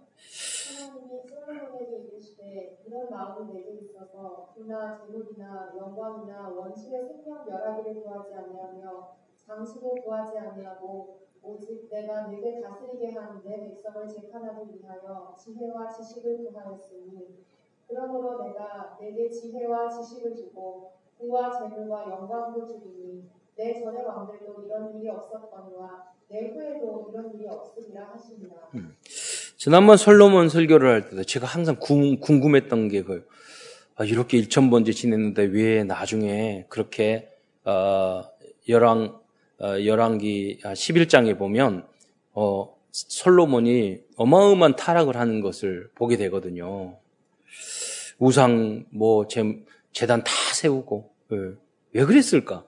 [17.88, 25.10] 그러므로 내가 내게 지혜와 지식을 주고 부와 재물과 영광도 주리니 내 전의 왕들도 이런 일이
[25.10, 28.56] 없었거니와 내 후에도 이런 일이 없으리라 하시니라.
[28.76, 28.96] 음.
[29.58, 33.28] 지난번 솔로몬 설교를 할 때도 제가 항상 궁금했던 게 그,
[33.96, 37.30] 아, 이렇게 1천번째 지냈는데 왜 나중에 그렇게,
[37.64, 38.24] 어,
[38.68, 39.20] 열왕,
[39.60, 41.88] 어, 열왕기 11장에 아, 보면,
[42.34, 46.98] 어, 솔로몬이 어마어마한 타락을 하는 것을 보게 되거든요.
[48.20, 49.44] 우상, 뭐, 재,
[49.94, 50.32] 재단 다
[50.66, 51.38] 세우고, 예.
[51.94, 52.66] 왜 그랬을까?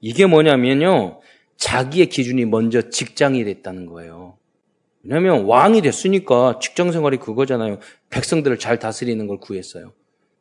[0.00, 1.20] 이게 뭐냐면요,
[1.56, 4.36] 자기의 기준이 먼저 직장이 됐다는 거예요.
[5.02, 7.78] 왜냐하면 왕이 됐으니까 직장 생활이 그거잖아요.
[8.10, 9.92] 백성들을 잘 다스리는 걸 구했어요.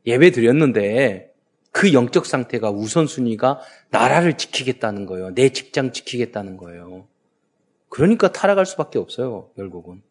[0.06, 1.32] 예배 드렸는데
[1.72, 5.34] 그 영적 상태가 우선순위가 나라를 지키겠다는 거예요.
[5.34, 7.08] 내 직장 지키겠다는 거예요.
[7.90, 9.50] 그러니까 타락할 수밖에 없어요.
[9.56, 10.02] 결국은.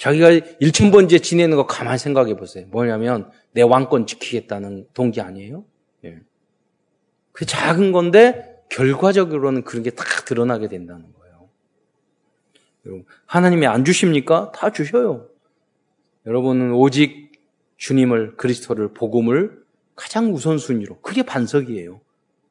[0.00, 0.02] 음.
[0.02, 2.66] 자기가 일천번째 지내는 거 가만 생각해 보세요.
[2.70, 5.64] 뭐냐면 내 왕권 지키겠다는 동기 아니에요?
[6.04, 6.18] 예.
[7.32, 11.48] 그 작은 건데 결과적으로는 그런 게 다 드러나게 된다는 거예요.
[12.86, 14.52] 여러분, 하나님이 안 주십니까?
[14.54, 15.28] 다 주셔요.
[16.26, 17.32] 여러분은 오직
[17.76, 19.62] 주님을, 그리스도를, 복음을
[19.96, 22.00] 가장 우선순위로, 그게 반석이에요.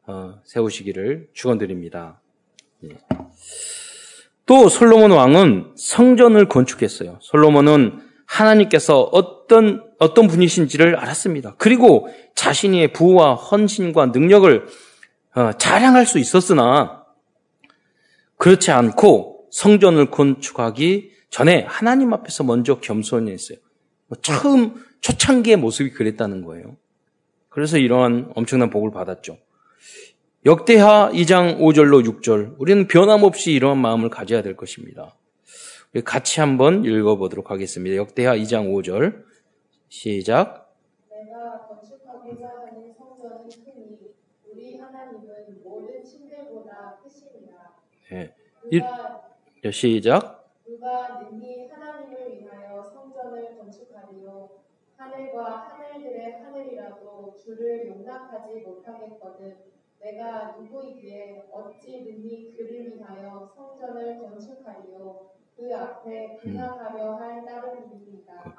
[0.07, 2.21] 어, 세우시기를 축원드립니다.
[2.83, 2.89] 예.
[4.49, 7.19] 또 솔로몬 왕은 성전을 건축했어요.
[7.21, 11.53] 솔로몬은 하나님께서 어떤 어떤 분이신지를 알았습니다.
[11.59, 14.65] 그리고 자신의 부와 헌신과 능력을
[15.35, 17.05] 어, 자랑할 수 있었으나
[18.37, 23.59] 그렇지 않고 성전을 건축하기 전에 하나님 앞에서 먼저 겸손히 했어요.
[24.07, 26.75] 뭐 처음 초창기의 모습이 그랬다는 거예요.
[27.49, 29.37] 그래서 이러한 엄청난 복을 받았죠.
[30.49, 35.15] 역대하 2장 5절로 6절 우리는 변함없이 이러한 마음을 가져야 될 것입니다.
[35.93, 37.95] 우리 같이 한번 읽어보도록 하겠습니다.
[37.95, 39.25] 역대하 2장 5절
[39.89, 40.73] 시작.
[41.11, 43.99] 내가 건축하고자 하는 성전은 크니
[44.51, 47.75] 우리 하나님은 모든 침대보다 크시니라.
[48.09, 48.33] 네.
[49.71, 50.51] 시작.
[50.65, 54.49] 누가 능히 하나님을 위하여 성전을 건축하리요
[54.97, 65.75] 하늘과 하늘들의 하늘이라도 주를 용납하지 못하겠거든 내가 누구이기에 어찌 능히 그를 위하여 성전을 건축하리요 그
[65.75, 68.55] 앞에 분양하려 할 다른 이입니다.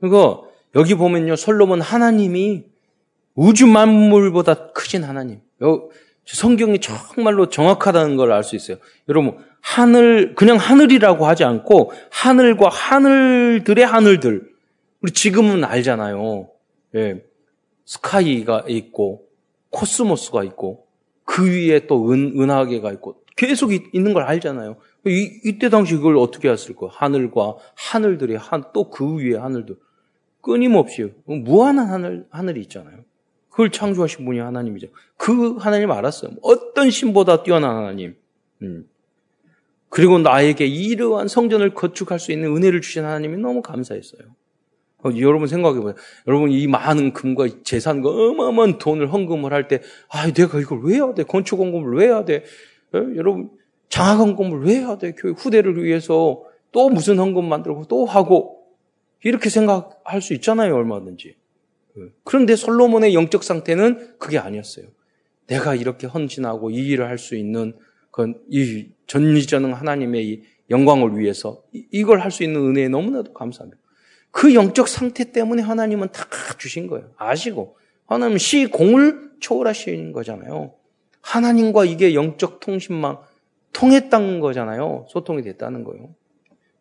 [0.00, 2.64] 그리고 여기 보면요 솔로몬 하나님이
[3.34, 5.40] 우주 만물보다 크신 하나님.
[6.24, 8.78] 성경이 정말로 정확하다는 걸 알 수 있어요.
[9.08, 14.48] 여러분 하늘, 그냥 하늘이라고 하지 않고 하늘과 하늘들의 하늘들.
[15.02, 16.48] 우리 지금은 알잖아요.
[16.96, 17.24] 예.
[17.84, 19.27] 스카이가 있고
[19.70, 20.86] 코스모스가 있고
[21.24, 24.76] 그 위에 또 은, 은하계가 있고 계속 있는 걸 알잖아요.
[25.06, 26.92] 이, 이때 당시 그걸 어떻게 했을 거예요?
[26.94, 29.76] 하늘과 하늘들이 한, 또 그 위에 하늘들.
[30.40, 33.04] 끊임없이 무한한 하늘, 하늘이 있잖아요.
[33.50, 34.88] 그걸 창조하신 분이 하나님이죠.
[35.16, 36.32] 그 하나님 알았어요.
[36.42, 38.16] 어떤 신보다 뛰어난 하나님.
[38.62, 38.88] 음.
[39.88, 44.22] 그리고 나에게 이러한 성전을 건축할 수 있는 은혜를 주신 하나님이 너무 감사했어요.
[45.04, 45.94] 어, 여러분 생각해봐요.
[46.26, 51.14] 여러분 이 많은 금과 재산과 어마어마한 돈을 헌금을 할 때, 아, 내가 이걸 왜 해야
[51.14, 51.22] 돼?
[51.22, 52.42] 건축 헌금을 왜 해야 돼?
[52.94, 52.98] 에?
[52.98, 53.50] 어, 여러분
[53.88, 55.12] 장학 헌금을 왜 해야 돼?
[55.16, 58.64] 교육 후대를 위해서 또 무슨 헌금 만들고 또 하고
[59.22, 61.34] 이렇게 생각할 수 있잖아요, 얼마든지.
[61.96, 64.86] 어, 그런데 솔로몬의 영적 상태는 그게 아니었어요.
[65.46, 67.74] 내가 이렇게 헌신하고 이 일을 할 수 있는
[68.50, 73.80] 이 전지전능 하나님의 이 영광을 위해서 이걸 할 수 있는 은혜에 너무나도 감사합니다.
[74.30, 76.24] 그 영적 상태 때문에 하나님은 다
[76.58, 77.10] 주신 거예요.
[77.16, 77.76] 아시고.
[78.06, 80.72] 하나님은 시공을 초월하신 거잖아요.
[81.20, 83.18] 하나님과 이게 영적 통신망
[83.72, 85.06] 통했다는 거잖아요.
[85.08, 86.10] 소통이 됐다는 거예요.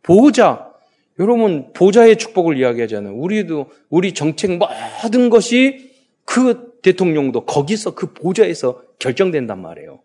[0.04, 0.72] 보호자.
[1.20, 3.16] 여러분, 보좌의 축복을 이야기하잖아요.
[3.16, 5.92] 우리도, 우리 정책 모든 것이
[6.26, 10.00] 그 대통령도 거기서 그 보좌에서 결정된단 말이에요.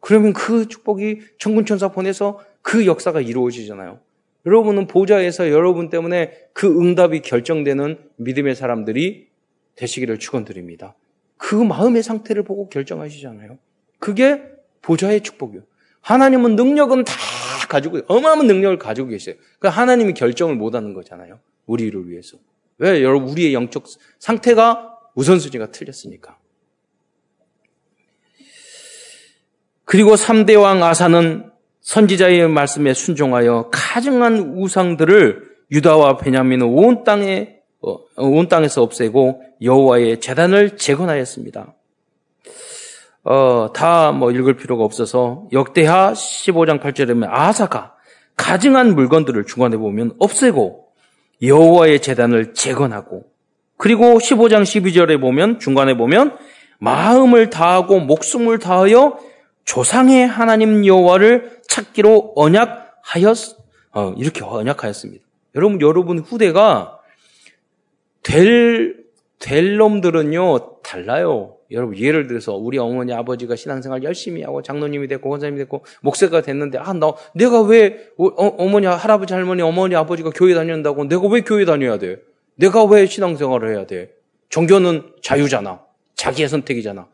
[0.00, 4.00] 그러면 그 축복이 천군천사 보내서 그 역사가 이루어지잖아요.
[4.46, 9.28] 여러분은 보좌에서 여러분 때문에 그 응답이 결정되는 믿음의 사람들이
[9.76, 10.94] 되시기를 축원드립니다.
[11.36, 13.58] 그 마음의 상태를 보고 결정하시잖아요.
[13.98, 14.42] 그게
[14.82, 15.62] 보좌의 축복이요.
[16.00, 17.14] 하나님은 능력은 다
[17.68, 19.36] 가지고 어마어마한 능력을 가지고 계세요.
[19.58, 21.38] 그 하나님이 결정을 못 하는 거잖아요.
[21.66, 22.38] 우리를 위해서.
[22.78, 23.02] 왜?
[23.02, 23.84] 여러분 우리의 영적
[24.18, 26.38] 상태가 우선순위가 틀렸으니까.
[29.84, 31.49] 그리고 3대 왕 아사는
[31.82, 40.76] 선지자의 말씀에 순종하여 가증한 우상들을 유다와 베냐민은 온 땅에 어, 온 땅에서 없애고 여호와의 재단을
[40.76, 41.74] 재건하였습니다.
[43.24, 47.94] 어, 다 뭐 읽을 필요가 없어서 역대하 15장 8절에 보면 아사가
[48.36, 50.88] 가증한 물건들을 중간에 보면 없애고
[51.42, 53.24] 여호와의 재단을 재건하고
[53.76, 56.36] 그리고 15장 12절에 보면 중간에 보면
[56.78, 59.18] 마음을 다하고 목숨을 다하여
[59.64, 63.36] 조상의 하나님 여호와를 찾기로 언약하였
[63.92, 65.24] 어, 이렇게 언약하였습니다.
[65.54, 66.98] 여러분 여러분 후대가
[68.22, 69.00] 될
[69.38, 71.56] 될 놈들은요 달라요.
[71.70, 76.76] 여러분 예를 들어서 우리 어머니 아버지가 신앙생활 열심히 하고 장로님이 됐고 권사님이 됐고 목사가 됐는데
[76.76, 81.64] 아 나 내가 왜 어, 머니 할아버지 할머니 어머니 아버지가 교회 다닌다고 내가 왜 교회
[81.64, 82.18] 다녀야 돼?
[82.56, 84.12] 내가 왜 신앙생활을 해야 돼?
[84.50, 85.80] 종교는 자유잖아.
[86.16, 87.08] 자기의 선택이잖아.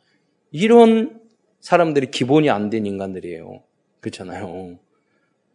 [0.50, 1.20] 이런
[1.60, 3.62] 사람들이 기본이 안 된 인간들이에요.
[4.06, 4.78] 그렇잖아요.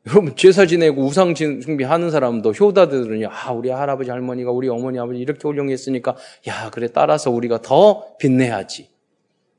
[0.08, 3.30] 여러분 제사 지내고 우상 준비하는 사람도 효다들은요.
[3.30, 6.16] 아 우리 할아버지 할머니가 우리 어머니 아버지 이렇게 훌륭했으니까
[6.48, 8.90] 야 그래 따라서 우리가 더 빛내야지.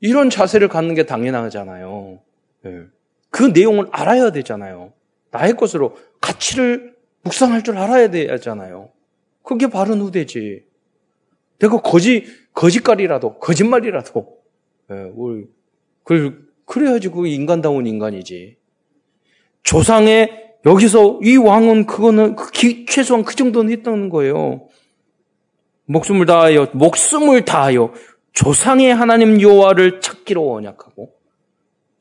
[0.01, 2.19] 이런 자세를 갖는 게 당연하잖아요.
[2.63, 2.81] 네.
[3.29, 4.91] 그 내용을 알아야 되잖아요.
[5.31, 8.89] 나의 것으로 가치를 묵상할 줄 알아야 되잖아요.
[9.43, 10.65] 그게 바른 후대지.
[11.59, 14.37] 내가 거짓 거짓말이라도 거짓말이라도
[14.89, 15.45] 네, 우리
[16.03, 18.57] 그 그래야지 그 인간다운 인간이지.
[19.63, 24.67] 조상의 여기서 이 왕은 그거는 그 기, 최소한 그 정도는 했다는 거예요.
[25.85, 27.93] 목숨을 다하여 목숨을 다하여
[28.31, 31.11] 조상의 하나님 여호와를 찾기로 언약하고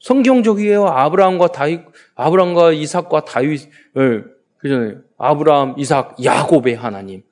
[0.01, 0.87] 성경적이에요.
[0.87, 1.81] 아브라함과 다윗,
[2.15, 5.01] 아브라함과 이삭과 다윗을 그잖아요.
[5.19, 7.23] 아브라함, 이삭, 야곱의 하나님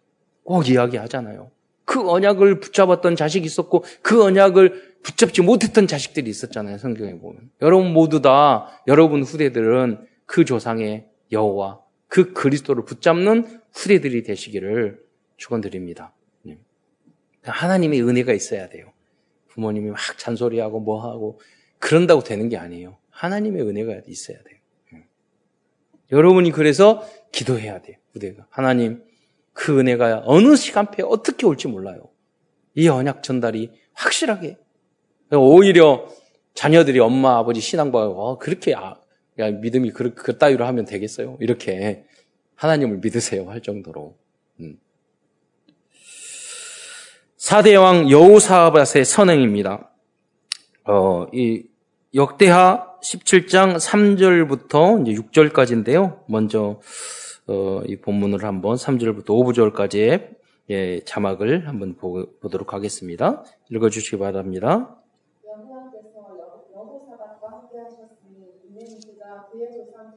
[0.44, 1.50] 꼭 이야기하잖아요.
[1.84, 6.78] 그 언약을 붙잡았던 자식이 있었고 그 언약을 붙잡지 못했던 자식들이 있었잖아요.
[6.78, 7.50] 성경에 보면.
[7.62, 9.98] 여러분 모두 다 여러분 후대들은
[10.30, 15.04] 그 조상의 여호와 그 그리스도를 붙잡는 후대들이 되시기를
[15.36, 16.14] 축원드립니다.
[16.42, 16.56] 네.
[17.42, 18.92] 하나님의 은혜가 있어야 돼요.
[19.48, 21.40] 부모님이 막 잔소리하고 뭐하고
[21.80, 22.96] 그런다고 되는 게 아니에요.
[23.10, 24.58] 하나님의 은혜가 있어야 돼요.
[24.92, 25.04] 네.
[26.12, 27.96] 여러분이 그래서 기도해야 돼요.
[28.12, 29.02] 후대가 하나님
[29.52, 32.09] 그 은혜가 어느 시간표에 어떻게 올지 몰라요.
[32.76, 34.59] 이 언약 전달이 확실하게
[35.32, 36.07] 오히려
[36.55, 38.76] 자녀들이 엄마 아버지 신앙 보고 어, 그렇게
[39.39, 41.37] 아, 야, 믿음이 그, 그 따위로 하면 되겠어요?
[41.41, 42.05] 이렇게
[42.57, 44.16] 하나님을 믿으세요 할 정도로.
[44.61, 44.78] 음.
[47.37, 49.91] 사대왕 여우사밧의 선행입니다.
[50.85, 51.64] 어, 이
[52.14, 56.22] 역대하 17장 3절부터 이제 6절까지인데요.
[56.26, 56.81] 먼저
[57.47, 60.37] 어, 이 본문을 한번 3절부터 5절까지의
[60.70, 63.43] 예, 자막을 한번 보, 보도록 하겠습니다.
[63.70, 65.01] 읽어 주시기 바랍니다.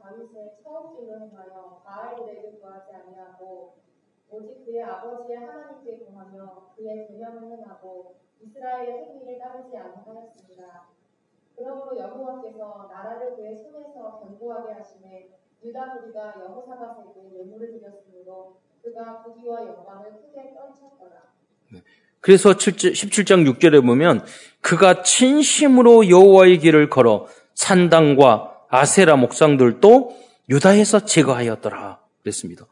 [0.03, 3.75] 다윗의 처음질로 행하여 바알들에게 구하지 아니하고
[4.31, 10.87] 오직 그의 아버지의 하나님께 구하며 그의 계명을 행하고 이스라엘의 행위를 따르지 아니하였습니다.
[11.55, 15.29] 그러므로 여호와께서 나라를 그의 손에서 견고하게 하시매
[15.63, 21.21] 유다 무리가 여호사밧에게 예물을 드렸으므로 그가 부귀와 영광을 크게 떨쳤더라.
[21.71, 21.81] 네.
[22.19, 24.25] 그래서 17장 6절에 보면
[24.61, 31.99] 그가 진심으로 여호와의 길을 걸어 산당과 아세라 목상들도 유다에서 제거하였더라.
[32.21, 32.65] 그랬습니다.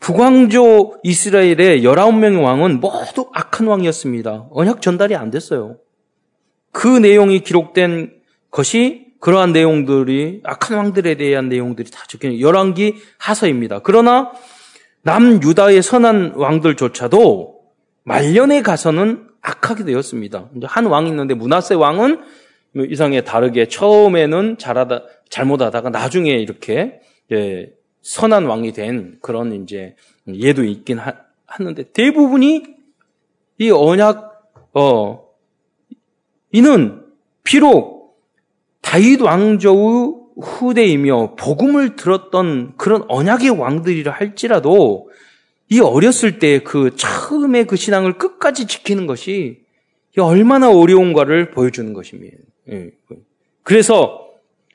[0.00, 4.48] 북왕조 이스라엘의 19명의 왕은 모두 악한 왕이었습니다.
[4.50, 5.76] 언약 전달이 안 됐어요.
[6.70, 8.12] 그 내용이 기록된
[8.50, 13.80] 것이 그러한 내용들이 악한 왕들에 대한 내용들이 다 적혀 있는 열왕기 하서입니다.
[13.80, 14.32] 그러나
[15.02, 17.60] 남유다의 선한 왕들조차도
[18.04, 20.50] 말년에 가서는 악하게 되었습니다.
[20.64, 22.20] 한 왕이 있는데 문하세 왕은
[22.74, 27.00] 이상에 다르게 처음에는 잘하다 잘못하다가 나중에 이렇게
[27.30, 29.94] 예, 선한 왕이 된 그런 이제
[30.26, 31.14] 예도 있긴 하,
[31.46, 32.64] 하는데 대부분이
[33.58, 35.28] 이 언약 어
[36.50, 37.04] 이는
[37.44, 38.18] 비록
[38.80, 45.10] 다윗 왕조의 후대이며 복음을 들었던 그런 언약의 왕들이라 할지라도
[45.68, 49.62] 이 어렸을 때 그 처음에 그 신앙을 끝까지 지키는 것이
[50.18, 52.36] 얼마나 어려운가를 보여주는 것입니다.
[52.70, 52.90] 예.
[53.62, 54.28] 그래서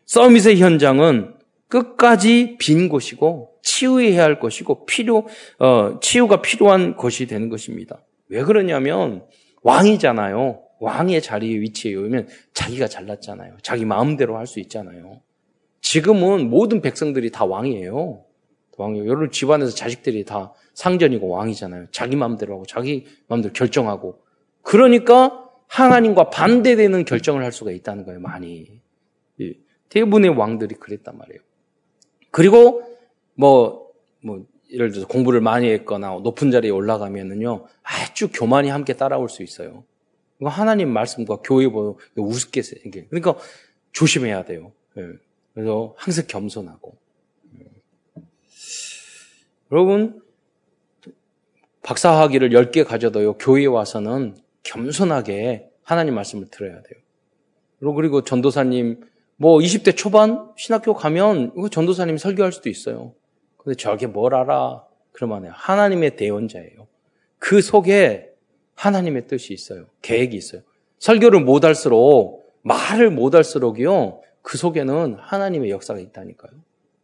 [0.05, 1.36] 서밋의 현장은
[1.67, 5.27] 끝까지 빈 곳이고 치유해야 할 것이고 필요
[5.59, 7.99] 어, 치유가 필요한 것이 되는 것입니다.
[8.29, 9.25] 왜 그러냐면
[9.63, 10.61] 왕이잖아요.
[10.79, 13.57] 왕의 자리에 위치해 오면 자기가 잘났잖아요.
[13.63, 15.21] 자기 마음대로 할 수 있잖아요.
[15.81, 18.23] 지금은 모든 백성들이 다 왕이에요.
[18.77, 19.07] 왕이에요.
[19.07, 21.87] 여러 집안에서 자식들이 다 상전이고 왕이잖아요.
[21.91, 24.21] 자기 마음대로 하고 자기 마음대로 결정하고.
[24.61, 28.79] 그러니까 하나님과 반대되는 결정을 할 수가 있다는 거예요, 많이.
[29.89, 31.41] 대부분의 왕들이 그랬단 말이에요.
[32.31, 32.83] 그리고
[33.35, 39.43] 뭐, 뭐, 예를 들어서 공부를 많이 했거나 높은 자리에 올라가면은요, 아주 교만이 함께 따라올 수
[39.43, 39.83] 있어요.
[40.43, 43.01] 하나님 말씀과 교회 보고 우습게 생겨.
[43.09, 43.35] 그러니까
[43.91, 44.71] 조심해야 돼요.
[44.97, 45.07] 예.
[45.53, 46.97] 그래서 항상 겸손하고.
[47.59, 48.21] 예.
[49.71, 50.21] 여러분,
[51.81, 57.01] 박사학위를 10개 가져도요, 교회에 와서는 겸손하게 하나님 말씀을 들어야 돼요.
[57.95, 59.01] 그리고 전도사님,
[59.37, 63.13] 뭐 20대 초반 신학교 가면 전도사님이 설교할 수도 있어요.
[63.57, 64.83] 근데 저게 뭘 알아?
[65.11, 66.87] 그러면 하나님의 대원자예요.
[67.39, 68.31] 그 속에
[68.75, 69.85] 하나님의 뜻이 있어요.
[70.01, 70.61] 계획이 있어요.
[70.99, 76.51] 설교를 못 할수록, 말을 못 할수록이요, 그 속에는 하나님의 역사가 있다니까요.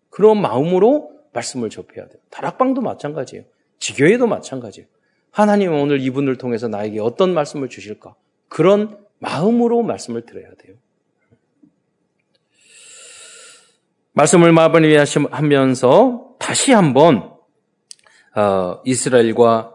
[0.09, 2.21] 그런 마음으로 말씀을 접해야 돼요.
[2.29, 3.45] 다락방도 마찬가지예요.
[3.79, 4.87] 지교회도 마찬가지예요.
[5.31, 8.15] 하나님은 오늘 이분을 통해서 나에게 어떤 말씀을 주실까?
[8.47, 10.75] 그런 마음으로 말씀을 들어야 돼요.
[14.13, 17.33] 말씀을 마무리하면서 다시 한번
[18.35, 19.71] 어, 이스라엘과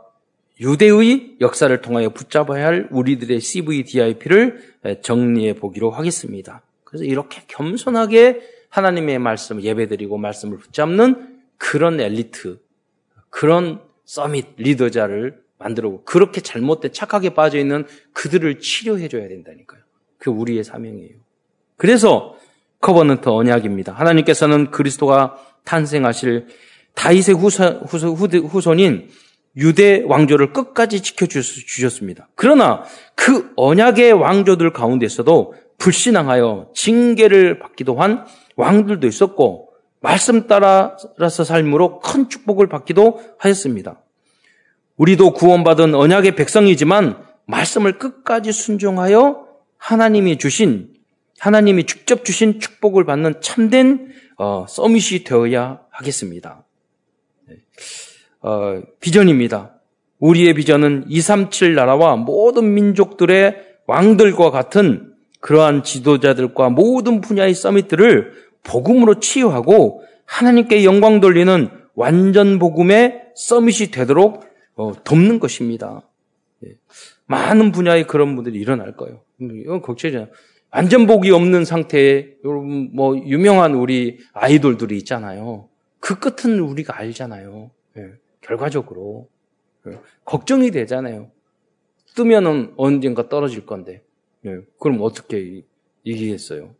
[0.61, 6.63] 유대의 역사를 통하여 붙잡아야 할 우리들의 CVDIP를 정리해 보기로 하겠습니다.
[6.85, 12.59] 그래서 이렇게 겸손하게 하나님의 말씀 예배드리고 말씀을 붙잡는 그런 엘리트,
[13.31, 19.81] 그런 summit 리더자를 만들고 그렇게 잘못된 착각에 빠져 있는 그들을 치료해 줘야 된다니까요.
[20.19, 21.17] 그 우리의 사명이에요.
[21.77, 22.38] 그래서
[22.81, 23.93] covenant 언약입니다.
[23.93, 26.47] 하나님께서는 그리스도가 탄생하실
[26.95, 29.09] 다윗의 후손, 후손 인
[29.57, 32.29] 유대 왕조를 끝까지 지켜주셨습니다.
[32.35, 38.25] 그러나 그 언약의 왕조들 가운데서도 불신앙하여 징계를 받기도 한
[38.57, 39.71] 왕들도 있었고
[40.01, 44.01] 말씀 따라서 삶으로 큰 축복을 받기도 하였습니다.
[44.97, 50.93] 우리도 구원받은 언약의 백성이지만 말씀을 끝까지 순종하여 하나님이 주신
[51.39, 56.65] 하나님이 직접 주신 축복을 받는 참된 어, 서밋이 되어야 하겠습니다.
[57.49, 57.57] 네.
[58.41, 59.75] 어, 비전입니다.
[60.19, 68.33] 우리의 비전은 237 나라와 모든 민족들의 왕들과 같은 그러한 지도자들과 모든 분야의 서밋들을
[68.65, 76.03] 복음으로 치유하고 하나님께 영광 돌리는 완전 복음의 서밋이 되도록 어, 돕는 것입니다.
[76.65, 76.75] 예.
[77.27, 79.23] 많은 분야의 그런 분들이 일어날 거예요.
[79.41, 80.29] 이건 걱정이잖아요.
[80.71, 85.69] 완전 복이 없는 상태에 여러분 뭐 유명한 우리 아이돌들이 있잖아요.
[86.01, 87.71] 그 끝은 우리가 알잖아요.
[87.97, 88.13] 예.
[88.41, 89.29] 결과적으로
[89.87, 89.99] 예.
[90.25, 91.31] 걱정이 되잖아요.
[92.15, 94.03] 뜨면은 언젠가 떨어질 건데.
[94.45, 94.61] 예.
[94.79, 95.63] 그럼 어떻게
[96.05, 96.75] 이기겠어요?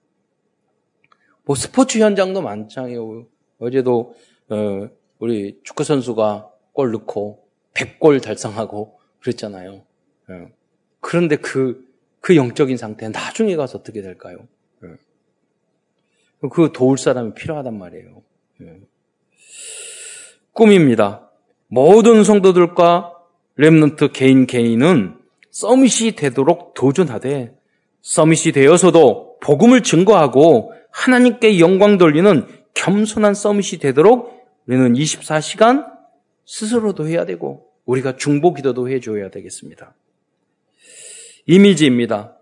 [1.45, 3.27] 뭐 스포츠 현장도 많잖아요.
[3.59, 4.15] 어제도
[4.51, 9.83] 어, 우리 축구 선수가 골 넣고 100골 달성하고 그랬잖아요.
[10.31, 10.53] 예.
[11.01, 11.88] 그런데 그,
[12.29, 14.37] 그 영적인 상태 나중에 가서 어떻게 될까요?
[14.85, 14.89] 예.
[16.51, 18.23] 그 도울 사람이 필요하단 말이에요.
[20.53, 21.31] 꿈입니다.
[21.69, 23.15] 모든 성도들과
[23.57, 25.17] 렘넌트 개인 개인은
[25.51, 27.57] 서밋이 되도록 도전하되
[28.03, 35.87] 서밋이 되어서도 복음을 증거하고 하나님께 영광 돌리는 겸손한 서밋이 되도록 우리는 24시간
[36.45, 39.95] 스스로도 해야 되고 우리가 중보 기도도 해줘야 되겠습니다.
[41.49, 42.35] 이미지입니다.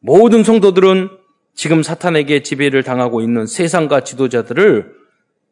[0.00, 1.08] 모든 성도들은
[1.54, 4.92] 지금 사탄에게 지배를 당하고 있는 세상과 지도자들을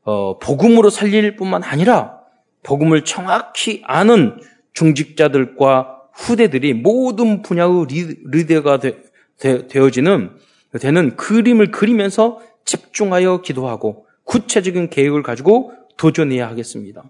[0.03, 2.19] 어, 복음으로 살릴 뿐만 아니라
[2.65, 4.41] 복음을 정확히 아는
[4.73, 7.87] 중직자들과 후대들이 모든 분야의
[8.27, 10.33] 리더가 되, 어지는
[10.81, 17.05] 되는 그림을 그리면서 집중하여 기도하고 구체적인 계획을 가지고 도전해야 하겠습니다.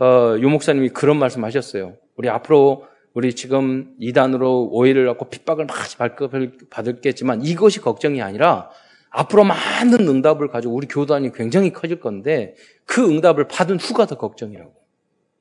[0.00, 1.94] 어, 유 목사님이 그런 말씀 하셨어요.
[2.16, 2.86] 우리 앞으로
[3.18, 5.66] 우리 지금 이단으로 오해를 받고 핍박을
[5.98, 8.70] 많이 받을겠지만 이것이 걱정이 아니라
[9.10, 12.54] 앞으로 많은 응답을 가지고 우리 교단이 굉장히 커질 건데
[12.86, 14.72] 그 응답을 받은 후가 더 걱정이라고.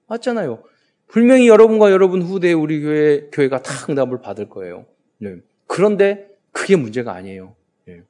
[0.08, 0.64] 맞잖아요.
[1.06, 4.88] 분명히 여러분과 여러분 후대에 우리 교회, 교회가 다 응답을 받을 거예요.
[5.20, 5.36] 네.
[5.68, 7.56] 그런데 그게 문제가 아니에요.
[7.86, 8.02] 네.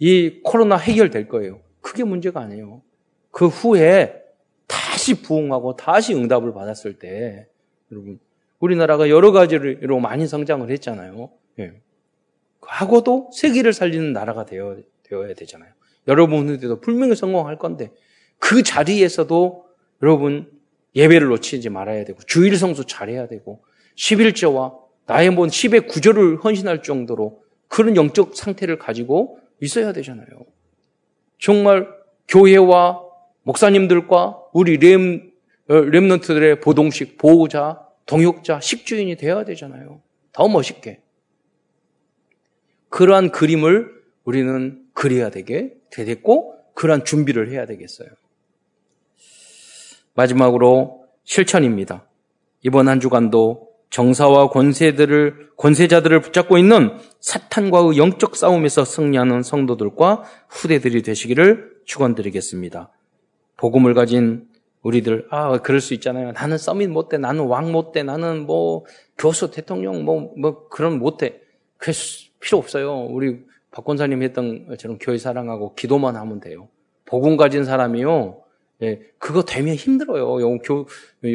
[0.00, 1.60] 이 코로나 해결될 거예요.
[1.80, 2.82] 그게 문제가 아니에요.
[3.30, 4.20] 그 후에
[4.66, 7.46] 다시 부흥하고 다시 응답을 받았을 때
[7.92, 8.18] 여러분
[8.62, 11.30] 우리나라가 여러 가지로 많이 성장을 했잖아요.
[11.56, 11.72] 네.
[12.60, 15.72] 하고도 세계를 살리는 나라가 되어, 되어야 되잖아요.
[16.06, 17.90] 여러분들도 분명히 성공할 건데
[18.38, 19.66] 그 자리에서도
[20.02, 20.48] 여러분
[20.94, 23.64] 예배를 놓치지 말아야 되고 주일 성수 잘해야 되고
[23.96, 30.26] 11조와 나의 뭔 10의 구조를 헌신할 정도로 그런 영적 상태를 가지고 있어야 되잖아요.
[31.40, 31.88] 정말
[32.28, 33.02] 교회와
[33.42, 35.32] 목사님들과 우리 렘,
[35.68, 40.00] 어, 렘넌트들의 보동식, 보호자, 동역자, 식주인이 되어야 되잖아요.
[40.32, 41.00] 더 멋있게.
[42.88, 48.08] 그러한 그림을 우리는 그려야 되게 되겠고, 그러한 준비를 해야 되겠어요.
[50.14, 52.06] 마지막으로 실천입니다.
[52.62, 61.82] 이번 한 주간도 정사와 권세들을 권세자들을 붙잡고 있는 사탄과의 영적 싸움에서 승리하는 성도들과 후대들이 되시기를
[61.84, 62.90] 축원드리겠습니다.
[63.58, 64.48] 복음을 가진
[64.82, 66.32] 우리들 아 그럴 수 있잖아요.
[66.32, 68.84] 나는 서밋 못돼, 나는 왕 못돼, 나는 뭐
[69.16, 71.40] 교수 대통령 뭐뭐 뭐 그런 못돼.
[71.78, 71.92] 그
[72.40, 73.04] 필요 없어요.
[73.06, 76.68] 우리 박 권사님 했던 것처럼 교회 사랑하고 기도만 하면 돼요.
[77.04, 78.42] 복음 가진 사람이요.
[78.82, 80.58] 예, 그거 되면 힘들어요.
[80.58, 80.86] 교,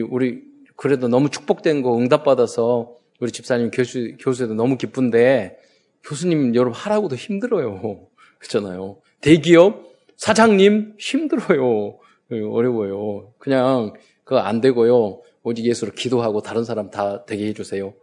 [0.09, 0.43] 우리,
[0.75, 5.57] 그래도 너무 축복된 거 응답받아서 우리 집사님 교수, 교수에도 너무 기쁜데
[6.03, 8.07] 교수님 여러분 하라고도 힘들어요.
[8.39, 8.97] 그렇잖아요.
[9.21, 9.85] 대기업
[10.17, 11.97] 사장님 힘들어요.
[12.31, 13.33] 예, 어려워요.
[13.37, 15.21] 그냥 그거 안 되고요.
[15.43, 17.93] 오직 예수로 기도하고 다른 사람 다 되게 해주세요.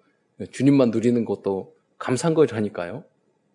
[0.51, 3.05] 주님만 누리는 것도 감사한 거라니까요.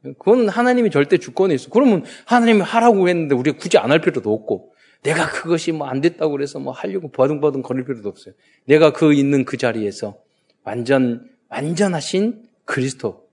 [0.03, 1.70] 그건 하나님이 절대 주권에 있어.
[1.72, 4.72] 그러면 하나님이 하라고 했는데 우리가 굳이 안 할 필요도 없고
[5.03, 8.34] 내가 그것이 뭐 안 됐다고 그래서 뭐 하려고 버둥버둥 거릴 필요도 없어요.
[8.65, 10.17] 내가 그 있는 그 자리에서
[10.63, 13.28] 완전, 완전하신 그리스도.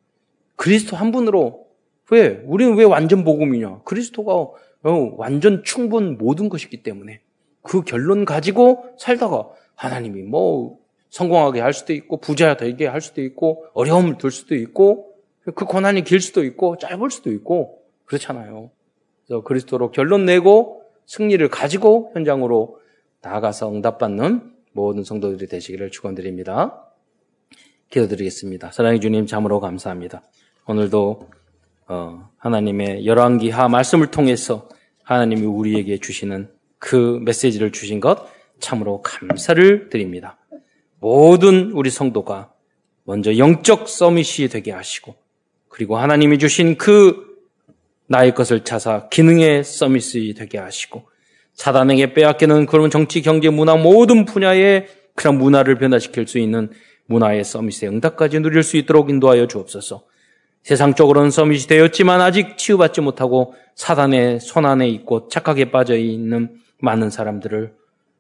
[0.56, 1.66] 그리스도 한 분으로
[2.10, 2.40] 왜?
[2.46, 3.82] 우리는 왜 완전 복음이냐?
[3.84, 7.20] 그리스도가 어, 완전 충분 모든 것이기 때문에
[7.66, 10.78] 그 결론 가지고 살다가 하나님이 뭐
[11.10, 16.04] 성공하게 할 수도 있고 부자 되게 할 수도 있고 어려움을 둘 수도 있고 그 고난이
[16.04, 18.70] 길 수도 있고 짧을 수도 있고 그렇잖아요.
[19.26, 22.80] 그래서 그리스도로 결론 내고 승리를 가지고 현장으로
[23.22, 26.82] 나아가서 응답받는 모든 성도들이 되시기를 축원드립니다.
[27.90, 28.72] 기도드리겠습니다.
[28.72, 30.22] 사랑의 주님 참으로 감사합니다.
[30.66, 31.30] 오늘도
[31.88, 34.68] 어, 하나님의 열왕기하 말씀을 통해서
[35.04, 38.28] 하나님이 우리에게 주시는 그 메시지를 주신 것
[38.60, 40.38] 참으로 감사를 드립니다.
[40.98, 42.50] 모든 우리 성도가
[43.04, 45.14] 먼저 영적 서밋이 되게 하시고
[45.68, 47.36] 그리고 하나님이 주신 그
[48.08, 51.08] 나의 것을 찾아 기능의 서밋이 되게 하시고
[51.54, 56.70] 사단에게 빼앗기는 그런 정치, 경제, 문화 모든 분야의 그런 문화를 변화시킬 수 있는
[57.06, 60.04] 문화의 서밋의 응답까지 누릴 수 있도록 인도하여 주옵소서.
[60.62, 67.74] 세상적으로는 서밋이 되었지만 아직 치유받지 못하고 사단의 손안에 있고 착하게 빠져 있는 많은 사람들을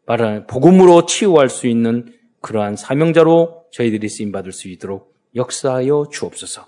[0.06, 6.66] 말하는 복음으로 치유할 수 있는 그러한 사명자로 저희들이 쓰임 받을 수 있도록 역사하여 주옵소서.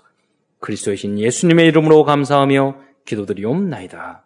[0.59, 2.75] 그리스도의 신 예수님의 이름으로 감사하며
[3.05, 4.25] 기도드리옵나이다.